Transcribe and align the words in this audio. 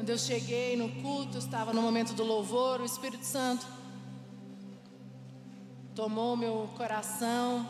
Quando 0.00 0.08
eu 0.08 0.18
cheguei 0.18 0.78
no 0.78 0.88
culto, 1.02 1.36
estava 1.36 1.74
no 1.74 1.82
momento 1.82 2.14
do 2.14 2.24
louvor, 2.24 2.80
o 2.80 2.86
Espírito 2.86 3.22
Santo 3.22 3.66
tomou 5.94 6.34
meu 6.38 6.70
coração. 6.74 7.68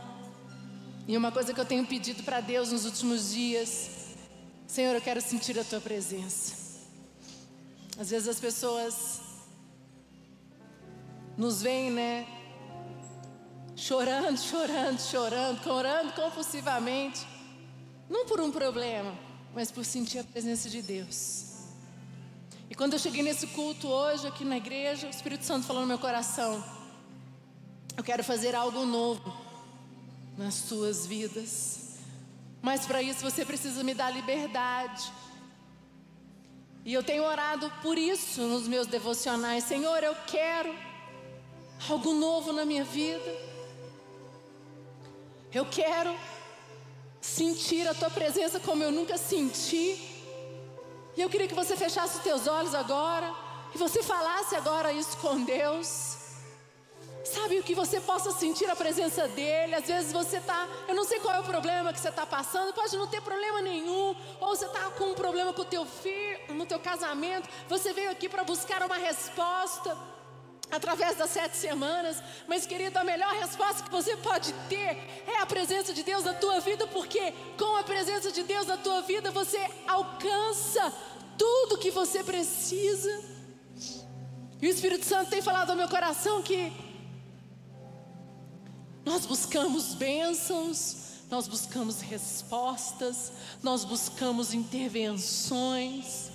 E 1.09 1.17
uma 1.17 1.33
coisa 1.33 1.53
que 1.53 1.61
eu 1.61 1.65
tenho 1.65 1.85
pedido 1.85 2.23
para 2.23 2.41
Deus 2.41 2.71
nos 2.71 2.85
últimos 2.85 3.33
dias, 3.33 4.15
Senhor, 4.65 4.95
eu 4.95 5.01
quero 5.01 5.21
sentir 5.21 5.59
a 5.59 5.65
tua 5.65 5.81
presença. 5.81 6.87
Às 7.99 8.11
vezes 8.11 8.29
as 8.29 8.39
pessoas 8.39 9.21
nos 11.37 11.63
veem, 11.63 11.91
né? 11.91 12.29
Chorando, 13.75 14.39
chorando, 14.39 15.01
chorando, 15.01 15.65
chorando 15.65 16.15
compulsivamente. 16.15 17.27
Não 18.09 18.25
por 18.25 18.41
um 18.41 18.53
problema, 18.53 19.13
mas 19.53 19.73
por 19.73 19.85
sentir 19.85 20.21
a 20.21 20.25
presença 20.25 20.71
de 20.71 20.81
Deus. 20.81 21.50
E 22.71 22.75
quando 22.77 22.93
eu 22.93 23.01
cheguei 23.01 23.21
nesse 23.21 23.49
culto 23.49 23.89
hoje, 23.89 24.29
aqui 24.29 24.45
na 24.45 24.57
igreja, 24.57 25.09
o 25.09 25.11
Espírito 25.11 25.45
Santo 25.45 25.67
falou 25.67 25.83
no 25.83 25.89
meu 25.89 25.99
coração: 25.99 26.65
Eu 27.97 28.05
quero 28.05 28.23
fazer 28.23 28.55
algo 28.55 28.87
novo 28.87 29.37
nas 30.39 30.55
suas 30.55 31.05
vidas. 31.05 31.99
Mas 32.63 32.87
para 32.87 33.03
isso 33.03 33.23
você 33.23 33.45
precisa 33.45 33.83
me 33.83 33.93
dar 33.93 34.11
liberdade. 34.11 35.13
E 36.85 36.95
eu 36.95 37.03
tenho 37.03 37.25
orado 37.25 37.71
por 37.83 37.99
isso 37.99 38.43
nos 38.43 38.69
meus 38.69 38.87
devocionais. 38.87 39.65
Senhor, 39.65 40.03
eu 40.05 40.15
quero 40.27 40.73
algo 41.89 42.15
novo 42.15 42.53
na 42.53 42.65
minha 42.65 42.85
vida. 42.85 43.37
Eu 45.53 45.67
quero 45.67 46.17
sentir 47.21 47.89
a 47.89 47.95
tua 47.95 48.11
presença 48.11 48.61
como 48.61 48.83
eu 48.83 48.93
nunca 48.93 49.19
senti. 49.19 50.10
E 51.17 51.21
eu 51.21 51.29
queria 51.29 51.49
que 51.49 51.55
você 51.55 51.77
fechasse 51.77 52.19
os 52.19 52.23
teus 52.23 52.47
olhos 52.47 52.75
agora 52.75 53.33
e 53.75 53.79
você 53.79 54.03
falasse 54.03 54.55
agora 54.55 54.93
isso 54.93 55.17
com 55.19 55.43
Deus. 55.45 56.19
Sabe 57.25 57.59
o 57.59 57.63
que 57.63 57.75
você 57.75 58.01
possa 58.01 58.33
sentir 58.33 58.69
a 58.69 58.75
presença 58.75 59.29
dele? 59.29 59.75
Às 59.75 59.87
vezes 59.87 60.13
você 60.13 60.39
está, 60.39 60.67
eu 60.89 60.95
não 60.95 61.05
sei 61.05 61.21
qual 61.21 61.35
é 61.35 61.41
o 61.41 61.45
problema 61.45 61.93
que 61.93 62.01
você 62.01 62.09
está 62.09 62.27
passando, 62.27 62.73
pode 62.73 62.97
não 62.97 63.07
ter 63.07 63.21
problema 63.21 63.61
nenhum, 63.61 64.17
ou 64.41 64.49
você 64.49 64.65
está 64.67 64.91
com 64.91 65.13
um 65.13 65.15
problema 65.15 65.53
com 65.53 65.63
o 65.63 65.65
teu 65.65 65.85
filho, 65.85 66.55
no 66.55 66.67
teu 66.67 66.81
casamento, 66.81 67.49
você 67.69 67.93
veio 67.93 68.11
aqui 68.11 68.29
para 68.29 68.43
buscar 68.43 68.83
uma 68.83 68.97
resposta 68.97 69.97
através 70.71 71.17
das 71.17 71.31
sete 71.31 71.57
semanas. 71.57 72.23
Mas, 72.47 72.67
querido, 72.67 72.99
a 72.99 73.05
melhor 73.05 73.33
resposta 73.35 73.83
que 73.83 73.91
você 73.91 74.17
pode 74.17 74.53
ter 74.69 74.97
é 75.27 75.41
a 75.41 75.47
presença 75.47 75.93
de 75.93 76.03
Deus 76.03 76.25
na 76.25 76.35
tua 76.35 76.61
vida, 76.61 76.87
porque 76.87 77.33
com 77.59 77.77
a 77.77 77.83
presença 77.83 78.31
de 78.31 78.43
Deus 78.43 78.67
na 78.67 78.77
tua 78.77 79.03
vida 79.03 79.31
você 79.31 79.59
alcança 79.87 80.93
tudo 81.37 81.79
que 81.79 81.91
você 81.91 82.23
precisa. 82.23 83.25
E 84.61 84.67
o 84.67 84.71
Espírito 84.71 85.05
Santo 85.05 85.31
tem 85.31 85.41
falado 85.41 85.71
ao 85.71 85.77
meu 85.77 85.89
coração 85.89 86.43
que 86.43 86.73
nós 89.05 89.25
buscamos 89.25 89.95
bênçãos, 89.95 91.25
nós 91.31 91.49
buscamos 91.49 92.01
respostas, 92.01 93.33
nós 93.63 93.85
buscamos 93.85 94.53
intervenções, 94.53 96.31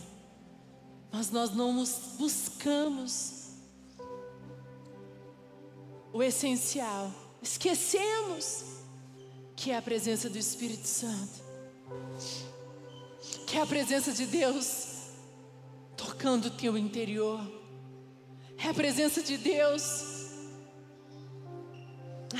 mas 1.11 1.29
nós 1.29 1.51
não 1.51 1.85
buscamos 2.17 3.34
o 6.15 6.23
essencial. 6.23 7.11
Esquecemos 7.41 8.63
que 9.53 9.71
é 9.71 9.77
a 9.77 9.81
presença 9.81 10.29
do 10.29 10.37
Espírito 10.37 10.87
Santo, 10.87 11.43
que 13.45 13.57
é 13.57 13.61
a 13.61 13.65
presença 13.65 14.13
de 14.13 14.25
Deus 14.25 15.09
tocando 15.97 16.45
o 16.45 16.51
teu 16.51 16.77
interior, 16.77 17.41
é 18.57 18.69
a 18.69 18.73
presença 18.73 19.21
de 19.21 19.37
Deus 19.37 20.31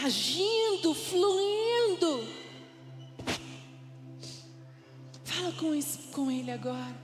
agindo, 0.05 0.93
fluindo. 0.93 2.25
Fala 5.25 5.51
com, 5.51 5.77
com 6.13 6.31
Ele 6.31 6.51
agora. 6.51 6.95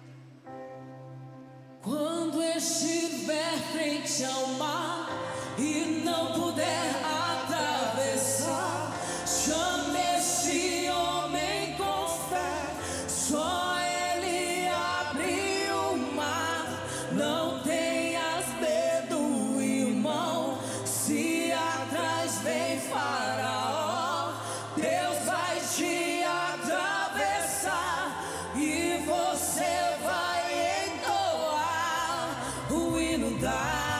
Quando 1.82 2.42
estiver 2.42 3.58
frente 3.74 4.24
ao 4.24 4.48
mar 4.54 5.31
e 5.62 6.02
não 6.04 6.34
puder 6.34 6.96
atravessar, 7.06 8.92
chame 9.28 10.00
este 10.18 10.90
homem 10.90 11.76
com 11.78 12.08
fé. 12.30 12.74
Só 13.08 13.78
ele 13.80 14.68
abre 14.68 15.70
o 15.72 15.98
mar. 16.16 16.66
Não 17.12 17.60
tenhas 17.60 18.46
medo, 18.60 19.62
irmão. 19.62 20.58
Se 20.84 21.52
atrás 21.52 22.40
vem 22.44 22.80
Faraó, 22.80 24.34
Deus 24.76 25.20
vai 25.26 25.62
te 25.76 26.24
atravessar 26.24 28.26
e 28.56 28.98
você 29.06 29.96
vai 30.04 30.88
entoar 30.88 32.36
o 32.72 33.00
hino 33.00 33.38
da. 33.38 33.92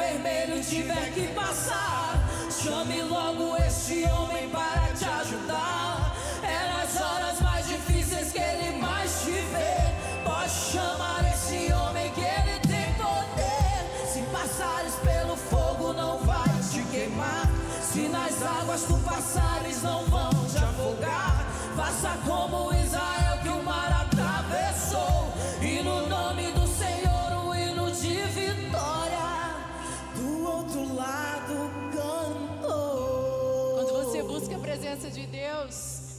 Vermelho 0.00 0.62
tiver 0.62 1.12
que 1.12 1.26
passar, 1.34 2.18
chame 2.50 3.02
logo 3.02 3.56
este 3.58 4.04
homem 4.04 4.48
para 4.48 4.92
te 4.94 5.04
ajudar. 5.04 6.16
É 6.42 6.58
nas 6.72 7.00
horas 7.00 7.40
mais 7.40 7.68
difíceis 7.68 8.32
que 8.32 8.38
ele 8.38 8.78
mais 8.78 9.10
te 9.22 9.32
vê. 9.52 10.24
Pode 10.24 10.50
chamar 10.50 11.22
esse 11.32 11.70
homem 11.72 12.10
que 12.12 12.20
ele 12.20 12.58
tem 12.60 12.94
poder. 12.94 14.08
Se 14.10 14.22
passares 14.32 14.94
pelo 15.04 15.36
fogo, 15.36 15.92
não 15.92 16.18
vai 16.20 16.48
te 16.72 16.82
queimar. 16.90 17.46
Se 17.82 18.08
nas 18.08 18.42
águas 18.42 18.82
tu 18.84 18.96
passares, 19.04 19.82
não 19.82 20.04
vão 20.06 20.30
te 20.50 20.56
afogar. 20.58 21.46
Faça 21.76 22.16
como 22.26 22.70
Israel 22.72 22.79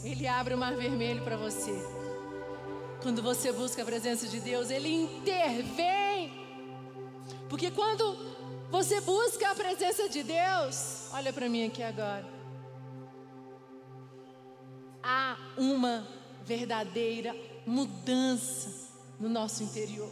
Ele 0.03 0.27
abre 0.27 0.53
o 0.53 0.57
mar 0.57 0.75
vermelho 0.75 1.23
para 1.23 1.37
você. 1.37 1.71
Quando 3.01 3.21
você 3.21 3.51
busca 3.51 3.81
a 3.81 3.85
presença 3.85 4.27
de 4.27 4.39
Deus, 4.39 4.69
Ele 4.69 4.89
intervém. 4.89 6.31
Porque 7.49 7.71
quando 7.71 8.15
você 8.69 9.01
busca 9.01 9.51
a 9.51 9.55
presença 9.55 10.07
de 10.07 10.23
Deus, 10.23 11.09
olha 11.11 11.33
para 11.33 11.49
mim 11.49 11.67
aqui 11.67 11.83
agora. 11.83 12.25
Há 15.03 15.37
uma 15.57 16.07
verdadeira 16.43 17.35
mudança 17.65 18.89
no 19.19 19.29
nosso 19.29 19.63
interior. 19.63 20.11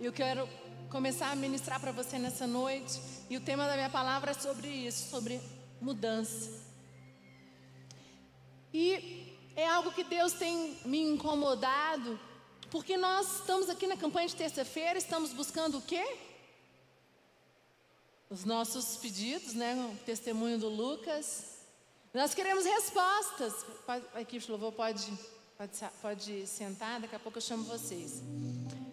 Eu 0.00 0.12
quero 0.12 0.48
começar 0.88 1.30
a 1.30 1.36
ministrar 1.36 1.80
para 1.80 1.92
você 1.92 2.18
nessa 2.18 2.46
noite, 2.46 3.00
e 3.28 3.36
o 3.36 3.40
tema 3.40 3.66
da 3.66 3.74
minha 3.74 3.90
palavra 3.90 4.32
é 4.32 4.34
sobre 4.34 4.68
isso, 4.68 5.08
sobre 5.08 5.40
mudança. 5.80 6.69
E 8.72 9.34
é 9.56 9.68
algo 9.68 9.92
que 9.92 10.04
Deus 10.04 10.32
tem 10.32 10.78
me 10.84 11.00
incomodado, 11.00 12.18
porque 12.70 12.96
nós 12.96 13.40
estamos 13.40 13.68
aqui 13.68 13.86
na 13.86 13.96
campanha 13.96 14.28
de 14.28 14.36
terça-feira, 14.36 14.98
estamos 14.98 15.32
buscando 15.32 15.78
o 15.78 15.82
quê? 15.82 16.18
Os 18.28 18.44
nossos 18.44 18.96
pedidos, 18.96 19.54
né? 19.54 19.74
O 19.92 20.04
testemunho 20.04 20.56
do 20.56 20.68
Lucas. 20.68 21.58
Nós 22.14 22.32
queremos 22.32 22.64
respostas. 22.64 23.52
A 24.14 24.20
equipe 24.20 24.44
de 24.44 24.50
louvor 24.50 24.72
pode, 24.72 25.12
pode, 25.58 25.72
pode 26.00 26.46
sentar, 26.46 27.00
daqui 27.00 27.16
a 27.16 27.18
pouco 27.18 27.38
eu 27.38 27.42
chamo 27.42 27.64
vocês. 27.64 28.22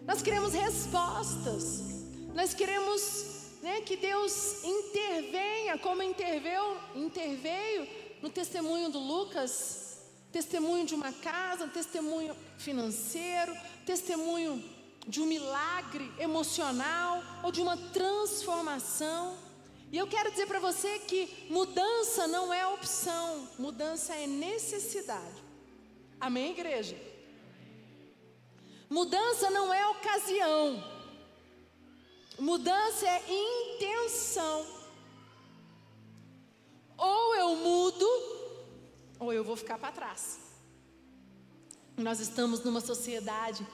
Nós 0.04 0.22
queremos 0.22 0.54
respostas. 0.54 1.80
Nós 2.34 2.52
queremos 2.52 3.60
né, 3.62 3.80
que 3.82 3.96
Deus 3.96 4.64
intervenha, 4.64 5.78
como 5.78 6.02
interveio 6.02 6.68
no 8.22 8.30
testemunho 8.30 8.90
do 8.90 8.98
Lucas. 8.98 9.86
Testemunho 10.30 10.84
de 10.84 10.94
uma 10.94 11.10
casa, 11.10 11.66
testemunho 11.68 12.36
financeiro, 12.58 13.56
testemunho 13.86 14.62
de 15.06 15.22
um 15.22 15.26
milagre 15.26 16.12
emocional 16.18 17.22
ou 17.42 17.50
de 17.50 17.62
uma 17.62 17.76
transformação. 17.76 19.38
E 19.90 19.96
eu 19.96 20.06
quero 20.06 20.30
dizer 20.30 20.46
para 20.46 20.60
você 20.60 20.98
que 21.00 21.46
mudança 21.48 22.26
não 22.26 22.52
é 22.52 22.66
opção, 22.66 23.48
mudança 23.58 24.14
é 24.14 24.26
necessidade. 24.26 25.42
Amém, 26.20 26.50
igreja? 26.50 26.96
Mudança 28.90 29.50
não 29.50 29.72
é 29.72 29.86
ocasião, 29.88 30.82
mudança 32.38 33.06
é 33.06 33.22
intenção. 33.76 34.77
Ou 36.98 37.34
eu 37.36 37.56
mudo, 37.56 38.06
ou 39.18 39.32
eu 39.32 39.42
vou 39.42 39.56
ficar 39.56 39.78
para 39.78 39.92
trás. 39.92 40.40
Nós 41.96 42.20
estamos 42.20 42.62
numa 42.64 42.80
sociedade 42.80 43.66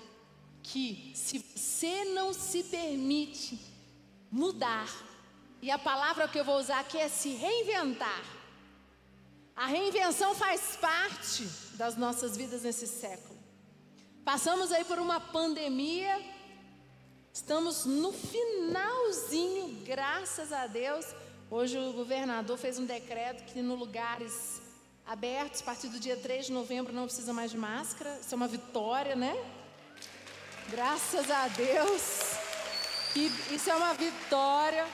que, 0.62 1.12
se 1.16 1.38
você 1.38 2.04
não 2.04 2.32
se 2.32 2.62
permite 2.64 3.58
mudar, 4.30 4.88
e 5.60 5.70
a 5.70 5.78
palavra 5.78 6.28
que 6.28 6.38
eu 6.38 6.44
vou 6.44 6.58
usar 6.58 6.80
aqui 6.80 6.98
é 6.98 7.08
se 7.08 7.30
reinventar. 7.30 8.22
A 9.56 9.66
reinvenção 9.66 10.34
faz 10.34 10.76
parte 10.76 11.44
das 11.74 11.96
nossas 11.96 12.36
vidas 12.36 12.62
nesse 12.62 12.86
século. 12.86 13.38
Passamos 14.24 14.72
aí 14.72 14.84
por 14.84 14.98
uma 14.98 15.20
pandemia, 15.20 16.20
estamos 17.32 17.84
no 17.84 18.12
finalzinho, 18.12 19.82
graças 19.84 20.52
a 20.52 20.66
Deus. 20.66 21.06
Hoje 21.50 21.78
o 21.78 21.92
governador 21.92 22.56
fez 22.56 22.78
um 22.78 22.86
decreto 22.86 23.44
que 23.44 23.60
no 23.60 23.74
lugares 23.74 24.62
abertos, 25.06 25.60
a 25.60 25.64
partir 25.64 25.88
do 25.88 26.00
dia 26.00 26.16
3 26.16 26.46
de 26.46 26.52
novembro, 26.52 26.92
não 26.92 27.04
precisa 27.04 27.32
mais 27.32 27.50
de 27.50 27.58
máscara. 27.58 28.18
Isso 28.20 28.34
é 28.34 28.36
uma 28.36 28.48
vitória, 28.48 29.14
né? 29.14 29.36
Graças 30.70 31.30
a 31.30 31.46
Deus. 31.48 32.36
Que 33.12 33.30
isso 33.54 33.70
é 33.70 33.74
uma 33.74 33.92
vitória. 33.92 34.86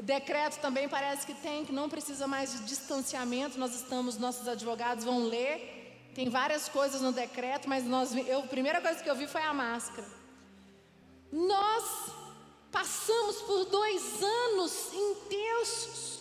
Decreto 0.00 0.60
também 0.60 0.88
parece 0.88 1.26
que 1.26 1.34
tem, 1.34 1.64
que 1.64 1.72
não 1.72 1.88
precisa 1.88 2.26
mais 2.26 2.52
de 2.52 2.64
distanciamento. 2.64 3.58
Nós 3.58 3.74
estamos, 3.74 4.16
nossos 4.16 4.46
advogados 4.46 5.04
vão 5.04 5.24
ler. 5.24 6.10
Tem 6.14 6.28
várias 6.28 6.68
coisas 6.68 7.00
no 7.00 7.12
decreto, 7.12 7.68
mas 7.68 7.84
nós, 7.84 8.14
eu, 8.14 8.40
a 8.40 8.46
primeira 8.46 8.80
coisa 8.80 9.02
que 9.02 9.10
eu 9.10 9.16
vi 9.16 9.26
foi 9.26 9.42
a 9.42 9.52
máscara. 9.52 10.06
Nós 11.32 12.12
passamos 12.72 13.42
por 13.42 13.66
dois 13.66 14.22
anos 14.22 14.92
intensos. 14.94 16.20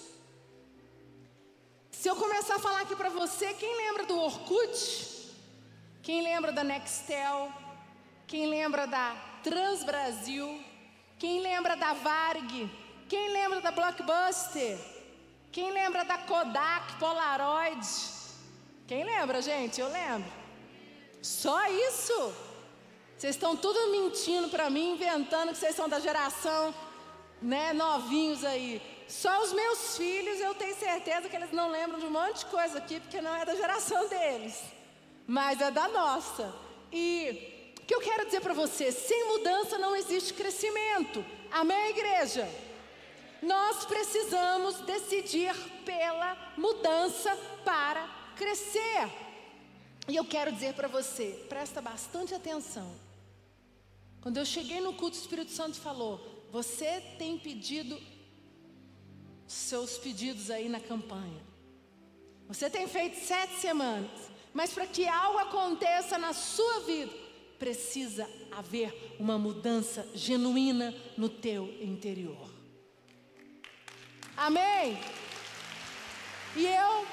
Se 1.92 2.10
eu 2.10 2.16
começar 2.16 2.56
a 2.56 2.60
falar 2.60 2.82
aqui 2.82 2.96
para 2.96 3.10
você, 3.10 3.54
quem 3.54 3.76
lembra 3.78 4.06
do 4.06 4.20
Orkut? 4.20 5.32
Quem 6.04 6.22
lembra 6.22 6.52
da 6.52 6.64
Nextel? 6.64 7.52
Quem 8.28 8.48
lembra 8.48 8.86
da 8.86 9.16
Transbrasil? 9.44 10.62
Quem 11.18 11.42
lembra 11.42 11.76
da 11.78 11.94
Varg? 11.94 12.70
Quem 13.08 13.30
lembra 13.32 13.62
da 13.62 13.72
Blockbuster? 13.72 14.78
Quem 15.52 15.72
lembra 15.72 16.04
da 16.04 16.18
Kodak, 16.18 16.96
Polaroid? 16.98 17.86
Quem 18.88 19.04
lembra, 19.04 19.42
gente? 19.42 19.80
Eu 19.80 19.90
lembro. 19.90 20.32
Só 21.22 21.68
isso? 21.68 22.34
Vocês 23.22 23.36
estão 23.36 23.56
tudo 23.56 23.92
mentindo 23.92 24.50
para 24.50 24.68
mim, 24.68 24.94
inventando 24.94 25.50
que 25.50 25.58
vocês 25.60 25.76
são 25.76 25.88
da 25.88 26.00
geração, 26.00 26.74
né, 27.40 27.72
novinhos 27.72 28.44
aí. 28.44 28.82
Só 29.08 29.44
os 29.44 29.54
meus 29.54 29.96
filhos, 29.96 30.40
eu 30.40 30.56
tenho 30.56 30.76
certeza 30.76 31.30
que 31.30 31.36
eles 31.36 31.52
não 31.52 31.70
lembram 31.70 32.00
de 32.00 32.08
um 32.08 32.10
monte 32.10 32.40
de 32.40 32.48
coisa 32.48 32.80
aqui, 32.80 33.00
porque 33.00 33.22
não 33.22 33.36
é 33.36 33.46
da 33.46 33.54
geração 33.54 34.08
deles, 34.08 34.60
mas 35.28 35.62
é 35.62 35.70
da 35.70 35.88
nossa. 35.88 36.52
E 36.92 37.76
o 37.78 37.86
que 37.86 37.94
eu 37.94 38.02
quero 38.02 38.26
dizer 38.26 38.42
para 38.42 38.56
você, 38.56 38.92
sem 38.92 39.28
mudança 39.28 39.78
não 39.78 39.96
existe 39.96 40.34
crescimento. 40.34 41.24
Amém, 41.52 41.92
igreja? 41.92 42.50
Nós 43.40 43.86
precisamos 43.86 44.78
decidir 44.80 45.54
pela 45.86 46.36
mudança 46.58 47.38
para 47.64 48.04
crescer. 48.36 49.08
E 50.08 50.16
eu 50.16 50.26
quero 50.26 50.52
dizer 50.52 50.74
para 50.74 50.88
você, 50.88 51.46
presta 51.48 51.80
bastante 51.84 52.34
atenção. 52.34 53.01
Quando 54.22 54.38
eu 54.38 54.46
cheguei 54.46 54.80
no 54.80 54.94
culto, 54.94 55.18
o 55.18 55.20
Espírito 55.20 55.52
Santo 55.52 55.78
falou: 55.78 56.46
Você 56.52 57.02
tem 57.18 57.38
pedido 57.38 58.00
seus 59.48 59.98
pedidos 59.98 60.52
aí 60.52 60.70
na 60.70 60.80
campanha. 60.80 61.42
Você 62.48 62.70
tem 62.70 62.88
feito 62.88 63.18
sete 63.18 63.54
semanas, 63.56 64.32
mas 64.54 64.74
para 64.74 64.86
que 64.86 65.08
algo 65.08 65.40
aconteça 65.40 66.18
na 66.18 66.34
sua 66.34 66.82
vida, 66.82 67.12
precisa 67.58 68.30
haver 68.52 69.16
uma 69.20 69.38
mudança 69.38 70.08
genuína 70.14 70.94
no 71.18 71.28
teu 71.28 71.68
interior. 71.82 72.50
Amém? 74.38 74.98
E 76.56 76.66
eu, 76.66 77.08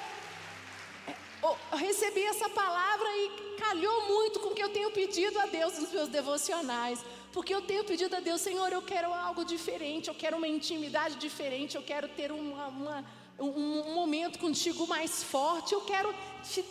eu 1.42 1.76
recebi 1.76 2.22
essa 2.24 2.48
palavra 2.48 3.06
e 3.16 3.47
calhou 3.68 4.08
muito 4.08 4.40
com 4.40 4.48
o 4.48 4.54
que 4.54 4.62
eu 4.62 4.70
tenho 4.70 4.90
pedido 4.90 5.38
a 5.38 5.46
Deus 5.46 5.78
nos 5.78 5.92
meus 5.92 6.08
devocionais. 6.08 7.04
Porque 7.32 7.54
eu 7.54 7.60
tenho 7.60 7.84
pedido 7.84 8.16
a 8.16 8.20
Deus, 8.20 8.40
Senhor, 8.40 8.72
eu 8.72 8.80
quero 8.80 9.12
algo 9.12 9.44
diferente, 9.44 10.08
eu 10.08 10.14
quero 10.14 10.38
uma 10.38 10.48
intimidade 10.48 11.16
diferente, 11.16 11.76
eu 11.76 11.82
quero 11.82 12.08
ter 12.08 12.32
uma, 12.32 12.66
uma, 12.68 13.04
um, 13.38 13.48
um 13.88 13.94
momento 13.94 14.38
contigo 14.38 14.86
mais 14.86 15.22
forte, 15.22 15.74
eu 15.74 15.82
quero 15.82 16.14
te 16.50 16.64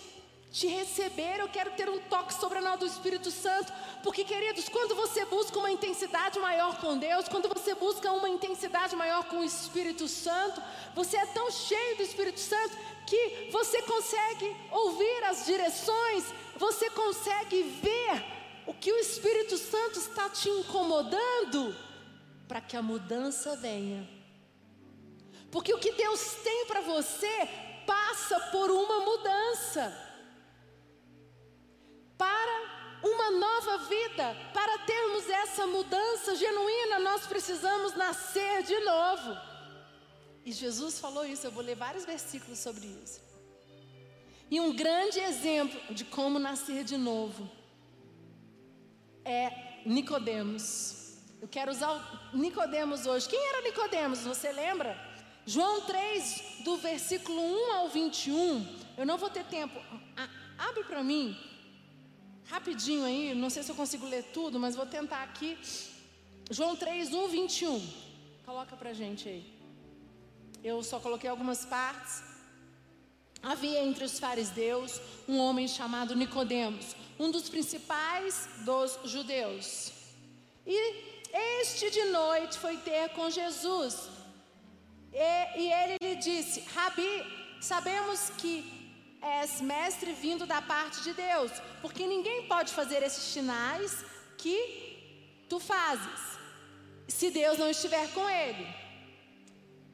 te 0.51 0.67
receber, 0.67 1.39
eu 1.39 1.49
quero 1.49 1.71
ter 1.71 1.89
um 1.89 1.99
toque 1.99 2.33
sobrenatural 2.33 2.77
do 2.77 2.85
Espírito 2.85 3.29
Santo, 3.29 3.71
porque 4.01 4.23
queridos, 4.23 4.69
quando 4.69 4.95
você 4.95 5.25
busca 5.25 5.59
uma 5.59 5.71
intensidade 5.71 6.39
maior 6.39 6.79
com 6.79 6.97
Deus, 6.97 7.27
quando 7.27 7.49
você 7.49 7.75
busca 7.75 8.11
uma 8.11 8.29
intensidade 8.29 8.95
maior 8.95 9.25
com 9.25 9.39
o 9.39 9.43
Espírito 9.43 10.07
Santo, 10.07 10.61
você 10.95 11.17
é 11.17 11.25
tão 11.27 11.51
cheio 11.51 11.97
do 11.97 12.03
Espírito 12.03 12.39
Santo 12.39 12.75
que 13.05 13.49
você 13.51 13.81
consegue 13.83 14.55
ouvir 14.71 15.23
as 15.25 15.45
direções, 15.45 16.25
você 16.55 16.89
consegue 16.89 17.63
ver 17.63 18.25
o 18.65 18.73
que 18.73 18.91
o 18.91 18.97
Espírito 18.97 19.57
Santo 19.57 19.99
está 19.99 20.29
te 20.29 20.49
incomodando 20.49 21.75
para 22.47 22.61
que 22.61 22.75
a 22.75 22.81
mudança 22.81 23.55
venha. 23.57 24.07
Porque 25.51 25.73
o 25.73 25.79
que 25.79 25.91
Deus 25.91 26.33
tem 26.43 26.65
para 26.65 26.81
você 26.81 27.49
passa 27.85 28.39
por 28.51 28.69
uma 28.69 28.99
mudança 29.01 30.06
para 32.17 32.77
uma 33.03 33.31
nova 33.31 33.77
vida, 33.85 34.35
para 34.53 34.79
termos 34.79 35.29
essa 35.29 35.67
mudança 35.67 36.35
genuína, 36.35 36.99
nós 36.99 37.27
precisamos 37.27 37.95
nascer 37.95 38.63
de 38.63 38.79
novo. 38.79 39.37
E 40.43 40.51
Jesus 40.51 40.99
falou 40.99 41.25
isso, 41.25 41.45
eu 41.45 41.51
vou 41.51 41.63
ler 41.63 41.75
vários 41.75 42.05
versículos 42.05 42.57
sobre 42.59 42.87
isso. 42.87 43.21
E 44.49 44.59
um 44.59 44.73
grande 44.75 45.19
exemplo 45.19 45.93
de 45.93 46.05
como 46.05 46.39
nascer 46.39 46.83
de 46.83 46.97
novo 46.97 47.49
é 49.25 49.81
Nicodemos. 49.85 51.17
Eu 51.41 51.47
quero 51.47 51.69
usar 51.69 52.31
Nicodemos 52.33 53.05
hoje. 53.05 53.27
Quem 53.27 53.39
era 53.49 53.61
Nicodemos? 53.61 54.19
Você 54.21 54.51
lembra? 54.51 54.97
João 55.45 55.81
3, 55.81 56.63
do 56.63 56.77
versículo 56.77 57.39
1 57.39 57.73
ao 57.73 57.89
21. 57.89 58.79
Eu 58.97 59.05
não 59.05 59.17
vou 59.17 59.29
ter 59.29 59.43
tempo. 59.45 59.79
abre 60.57 60.83
para 60.85 61.03
mim 61.03 61.37
rapidinho 62.49 63.05
aí, 63.05 63.33
não 63.33 63.49
sei 63.49 63.63
se 63.63 63.71
eu 63.71 63.75
consigo 63.75 64.05
ler 64.05 64.23
tudo, 64.33 64.59
mas 64.59 64.75
vou 64.75 64.85
tentar 64.85 65.23
aqui. 65.23 65.57
João 66.49 66.75
3, 66.75 67.13
1, 67.13 67.27
21. 67.27 67.87
Coloca 68.45 68.75
pra 68.75 68.93
gente 68.93 69.27
aí. 69.27 69.45
Eu 70.63 70.81
só 70.83 70.99
coloquei 70.99 71.29
algumas 71.29 71.65
partes. 71.65 72.23
Havia 73.43 73.83
entre 73.83 74.03
os 74.03 74.19
fariseus 74.19 74.99
um 75.27 75.37
homem 75.37 75.67
chamado 75.67 76.15
Nicodemos, 76.15 76.95
um 77.19 77.29
dos 77.29 77.49
principais 77.49 78.49
dos 78.65 78.97
judeus. 79.03 79.91
E 80.65 80.95
este 81.61 81.91
de 81.91 82.03
noite 82.05 82.57
foi 82.57 82.77
ter 82.77 83.09
com 83.09 83.29
Jesus. 83.29 84.09
E, 85.13 85.59
e 85.61 85.71
ele 85.71 85.97
lhe 86.01 86.15
disse: 86.15 86.61
Rabi, 86.73 87.25
sabemos 87.59 88.29
que 88.37 88.76
és 89.21 89.61
mestre 89.61 90.11
vindo 90.13 90.45
da 90.45 90.61
parte 90.61 91.01
de 91.03 91.13
Deus, 91.13 91.51
porque 91.81 92.05
ninguém 92.05 92.47
pode 92.47 92.73
fazer 92.73 93.01
esses 93.03 93.23
sinais 93.23 94.05
que 94.37 95.45
tu 95.49 95.59
fazes, 95.59 96.37
se 97.07 97.31
Deus 97.31 97.57
não 97.57 97.69
estiver 97.69 98.11
com 98.13 98.29
ele. 98.29 98.67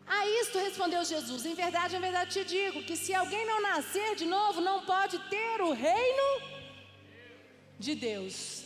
A 0.06 0.28
isto 0.28 0.58
respondeu 0.58 1.04
Jesus: 1.04 1.46
Em 1.46 1.54
verdade, 1.54 1.96
em 1.96 2.00
verdade 2.00 2.32
te 2.32 2.44
digo 2.46 2.84
que 2.84 2.96
se 2.96 3.14
alguém 3.14 3.46
não 3.46 3.62
nascer 3.62 4.16
de 4.16 4.26
novo, 4.26 4.62
não 4.62 4.86
pode 4.86 5.18
ter 5.30 5.62
o 5.62 5.72
reino 5.72 6.42
de 7.80 7.96
Deus. 7.96 8.64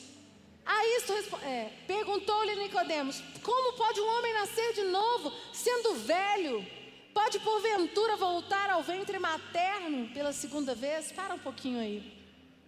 A 0.65 0.85
isto 0.97 1.13
é, 1.43 1.71
perguntou-lhe 1.87 2.55
Nicodemos: 2.55 3.21
Como 3.43 3.77
pode 3.77 3.99
um 4.01 4.17
homem 4.17 4.33
nascer 4.33 4.73
de 4.73 4.83
novo, 4.83 5.31
sendo 5.53 5.95
velho? 5.95 6.76
Pode 7.17 7.39
porventura 7.39 8.15
voltar 8.15 8.69
ao 8.69 8.83
ventre 8.83 9.17
materno 9.17 10.07
pela 10.09 10.31
segunda 10.31 10.75
vez? 10.75 11.11
Para 11.11 11.33
um 11.33 11.39
pouquinho 11.39 11.79
aí. 11.79 12.13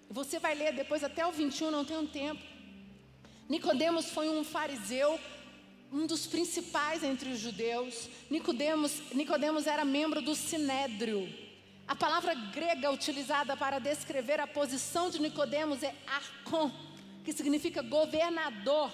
Você 0.09 0.39
vai 0.39 0.55
ler 0.55 0.73
depois 0.73 1.03
até 1.03 1.23
o 1.23 1.31
21, 1.31 1.69
não 1.69 1.85
tem 1.85 1.95
um 1.95 2.07
tempo. 2.07 2.41
Nicodemos 3.47 4.09
foi 4.09 4.27
um 4.27 4.43
fariseu, 4.43 5.19
um 5.93 6.07
dos 6.07 6.25
principais 6.25 7.03
entre 7.03 7.29
os 7.29 7.39
judeus. 7.39 8.09
Nicodemos, 8.27 8.99
Nicodemos 9.13 9.67
era 9.67 9.85
membro 9.85 10.19
do 10.19 10.33
sinédrio. 10.33 11.31
A 11.87 11.95
palavra 11.95 12.33
grega 12.33 12.91
utilizada 12.91 13.55
para 13.55 13.77
descrever 13.77 14.39
a 14.39 14.47
posição 14.47 15.11
de 15.11 15.21
Nicodemos 15.21 15.83
é 15.83 15.93
arcon, 16.07 16.71
que 17.23 17.33
significa 17.33 17.83
governador, 17.83 18.91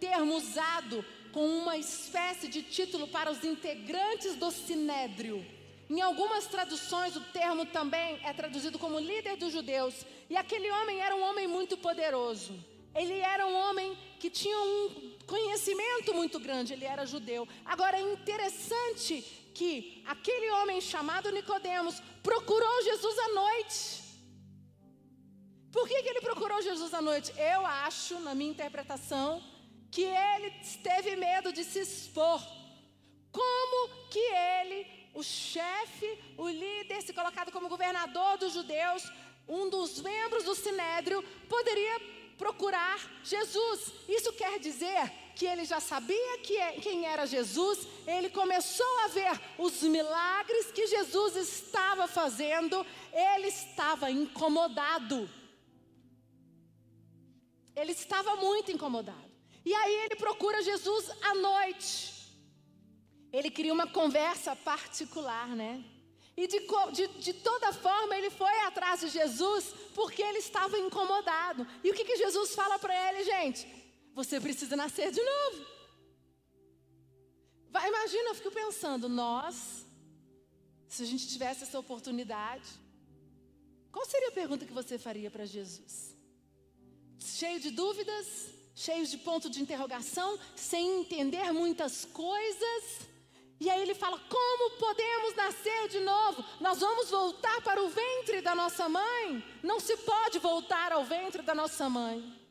termo 0.00 0.34
usado 0.34 1.04
com 1.34 1.44
uma 1.44 1.76
espécie 1.76 2.46
de 2.46 2.62
título 2.62 3.08
para 3.08 3.28
os 3.28 3.42
integrantes 3.42 4.36
do 4.36 4.52
sinédrio. 4.52 5.44
Em 5.90 6.00
algumas 6.00 6.46
traduções, 6.46 7.16
o 7.16 7.20
termo 7.20 7.66
também 7.66 8.20
é 8.22 8.32
traduzido 8.32 8.78
como 8.78 9.00
líder 9.00 9.36
dos 9.36 9.52
judeus. 9.52 10.06
E 10.30 10.36
aquele 10.36 10.70
homem 10.70 11.00
era 11.00 11.16
um 11.16 11.22
homem 11.28 11.48
muito 11.48 11.76
poderoso. 11.76 12.54
Ele 12.94 13.18
era 13.18 13.44
um 13.48 13.56
homem 13.64 13.98
que 14.20 14.30
tinha 14.30 14.56
um 14.56 15.16
conhecimento 15.26 16.14
muito 16.14 16.38
grande, 16.38 16.72
ele 16.72 16.84
era 16.84 17.04
judeu. 17.04 17.48
Agora 17.64 17.98
é 17.98 18.12
interessante 18.12 19.20
que 19.52 20.04
aquele 20.06 20.48
homem 20.52 20.80
chamado 20.80 21.32
Nicodemos 21.32 22.00
procurou 22.22 22.84
Jesus 22.84 23.18
à 23.18 23.28
noite. 23.34 24.04
Por 25.72 25.88
que, 25.88 26.00
que 26.00 26.08
ele 26.10 26.20
procurou 26.20 26.62
Jesus 26.62 26.94
à 26.94 27.02
noite? 27.02 27.32
Eu 27.36 27.66
acho, 27.66 28.20
na 28.20 28.36
minha 28.36 28.52
interpretação, 28.52 29.42
que 29.94 30.02
ele 30.02 30.50
teve 30.82 31.14
medo 31.14 31.52
de 31.52 31.62
se 31.62 31.78
expor. 31.78 32.40
Como 33.30 34.08
que 34.10 34.24
ele, 34.60 34.78
o 35.14 35.22
chefe, 35.22 36.08
o 36.36 36.48
líder, 36.48 37.00
se 37.00 37.12
colocado 37.12 37.52
como 37.52 37.68
governador 37.68 38.36
dos 38.36 38.52
judeus, 38.52 39.04
um 39.48 39.70
dos 39.70 40.00
membros 40.00 40.42
do 40.42 40.54
sinédrio, 40.56 41.22
poderia 41.48 41.96
procurar 42.36 42.98
Jesus. 43.22 43.92
Isso 44.08 44.32
quer 44.32 44.58
dizer 44.58 45.12
que 45.36 45.46
ele 45.46 45.64
já 45.64 45.78
sabia 45.78 46.38
que, 46.38 46.56
é, 46.56 46.72
quem 46.80 47.06
era 47.06 47.24
Jesus, 47.24 47.86
ele 48.04 48.30
começou 48.30 48.98
a 49.04 49.08
ver 49.08 49.40
os 49.58 49.80
milagres 49.82 50.72
que 50.72 50.88
Jesus 50.88 51.36
estava 51.36 52.08
fazendo, 52.08 52.84
ele 53.12 53.46
estava 53.46 54.10
incomodado. 54.10 55.30
Ele 57.76 57.92
estava 57.92 58.34
muito 58.36 58.72
incomodado. 58.72 59.23
E 59.64 59.74
aí 59.74 59.94
ele 60.04 60.16
procura 60.16 60.62
Jesus 60.62 61.10
à 61.22 61.34
noite. 61.34 62.12
Ele 63.32 63.50
cria 63.50 63.72
uma 63.72 63.86
conversa 63.86 64.54
particular, 64.54 65.48
né? 65.48 65.82
E 66.36 66.46
de, 66.46 66.60
de, 66.92 67.06
de, 67.20 67.32
toda 67.32 67.72
forma 67.72 68.16
ele 68.16 68.28
foi 68.28 68.60
atrás 68.60 69.00
de 69.00 69.08
Jesus 69.08 69.72
porque 69.94 70.22
ele 70.22 70.38
estava 70.38 70.78
incomodado. 70.78 71.66
E 71.82 71.90
o 71.90 71.94
que, 71.94 72.04
que 72.04 72.16
Jesus 72.16 72.54
fala 72.54 72.78
para 72.78 72.94
ele, 73.08 73.24
gente? 73.24 73.66
Você 74.14 74.40
precisa 74.40 74.76
nascer 74.76 75.10
de 75.12 75.22
novo. 75.22 75.66
Vai, 77.70 77.88
imagina, 77.88 78.30
eu 78.30 78.34
fico 78.34 78.50
pensando, 78.50 79.08
nós, 79.08 79.84
se 80.88 81.02
a 81.02 81.06
gente 81.06 81.28
tivesse 81.28 81.64
essa 81.64 81.78
oportunidade, 81.78 82.68
qual 83.90 84.04
seria 84.06 84.28
a 84.28 84.32
pergunta 84.32 84.66
que 84.66 84.72
você 84.72 84.98
faria 84.98 85.30
para 85.30 85.44
Jesus? 85.44 86.16
Cheio 87.18 87.58
de 87.60 87.70
dúvidas, 87.70 88.26
cheio 88.74 89.06
de 89.06 89.18
ponto 89.18 89.48
de 89.48 89.62
interrogação, 89.62 90.38
sem 90.56 91.00
entender 91.00 91.52
muitas 91.52 92.04
coisas. 92.04 93.08
E 93.60 93.70
aí 93.70 93.80
ele 93.80 93.94
fala: 93.94 94.18
Como 94.28 94.78
podemos 94.78 95.34
nascer 95.36 95.88
de 95.88 96.00
novo? 96.00 96.44
Nós 96.60 96.80
vamos 96.80 97.10
voltar 97.10 97.60
para 97.62 97.82
o 97.82 97.88
ventre 97.88 98.40
da 98.40 98.54
nossa 98.54 98.88
mãe? 98.88 99.44
Não 99.62 99.78
se 99.78 99.96
pode 99.98 100.38
voltar 100.38 100.92
ao 100.92 101.04
ventre 101.04 101.42
da 101.42 101.54
nossa 101.54 101.88
mãe. 101.88 102.42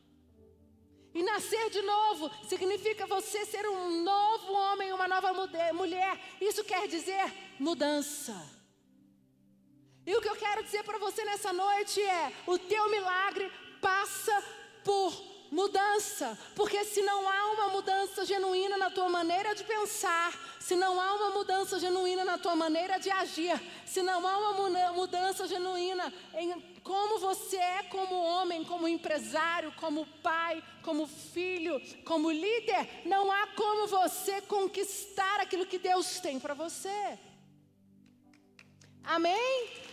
E 1.14 1.22
nascer 1.22 1.70
de 1.70 1.80
novo 1.82 2.28
significa 2.48 3.06
você 3.06 3.46
ser 3.46 3.68
um 3.68 4.02
novo 4.02 4.52
homem, 4.52 4.92
uma 4.92 5.06
nova 5.06 5.32
mulher. 5.72 6.20
Isso 6.40 6.64
quer 6.64 6.88
dizer 6.88 7.32
mudança. 7.60 8.34
E 10.04 10.14
o 10.16 10.20
que 10.20 10.28
eu 10.28 10.36
quero 10.36 10.64
dizer 10.64 10.82
para 10.82 10.98
você 10.98 11.24
nessa 11.24 11.52
noite 11.52 12.00
é: 12.00 12.32
o 12.46 12.58
teu 12.58 12.90
milagre 12.90 13.52
passa 13.80 14.42
por 14.82 15.33
mudança, 15.54 16.36
porque 16.56 16.84
se 16.84 17.00
não 17.00 17.28
há 17.28 17.52
uma 17.52 17.68
mudança 17.68 18.26
genuína 18.26 18.76
na 18.76 18.90
tua 18.90 19.08
maneira 19.08 19.54
de 19.54 19.62
pensar, 19.62 20.32
se 20.58 20.74
não 20.74 21.00
há 21.00 21.14
uma 21.14 21.30
mudança 21.30 21.78
genuína 21.78 22.24
na 22.24 22.36
tua 22.36 22.56
maneira 22.56 22.98
de 22.98 23.08
agir, 23.08 23.54
se 23.86 24.02
não 24.02 24.26
há 24.26 24.36
uma 24.38 24.92
mudança 24.92 25.46
genuína 25.46 26.12
em 26.34 26.60
como 26.82 27.20
você 27.20 27.56
é 27.56 27.84
como 27.84 28.14
homem, 28.16 28.64
como 28.64 28.88
empresário, 28.88 29.72
como 29.76 30.04
pai, 30.22 30.62
como 30.82 31.06
filho, 31.06 31.80
como 32.04 32.32
líder, 32.32 33.02
não 33.06 33.30
há 33.30 33.46
como 33.54 33.86
você 33.86 34.40
conquistar 34.42 35.40
aquilo 35.40 35.66
que 35.66 35.78
Deus 35.78 36.18
tem 36.18 36.40
para 36.40 36.52
você. 36.52 37.16
Amém? 39.04 39.84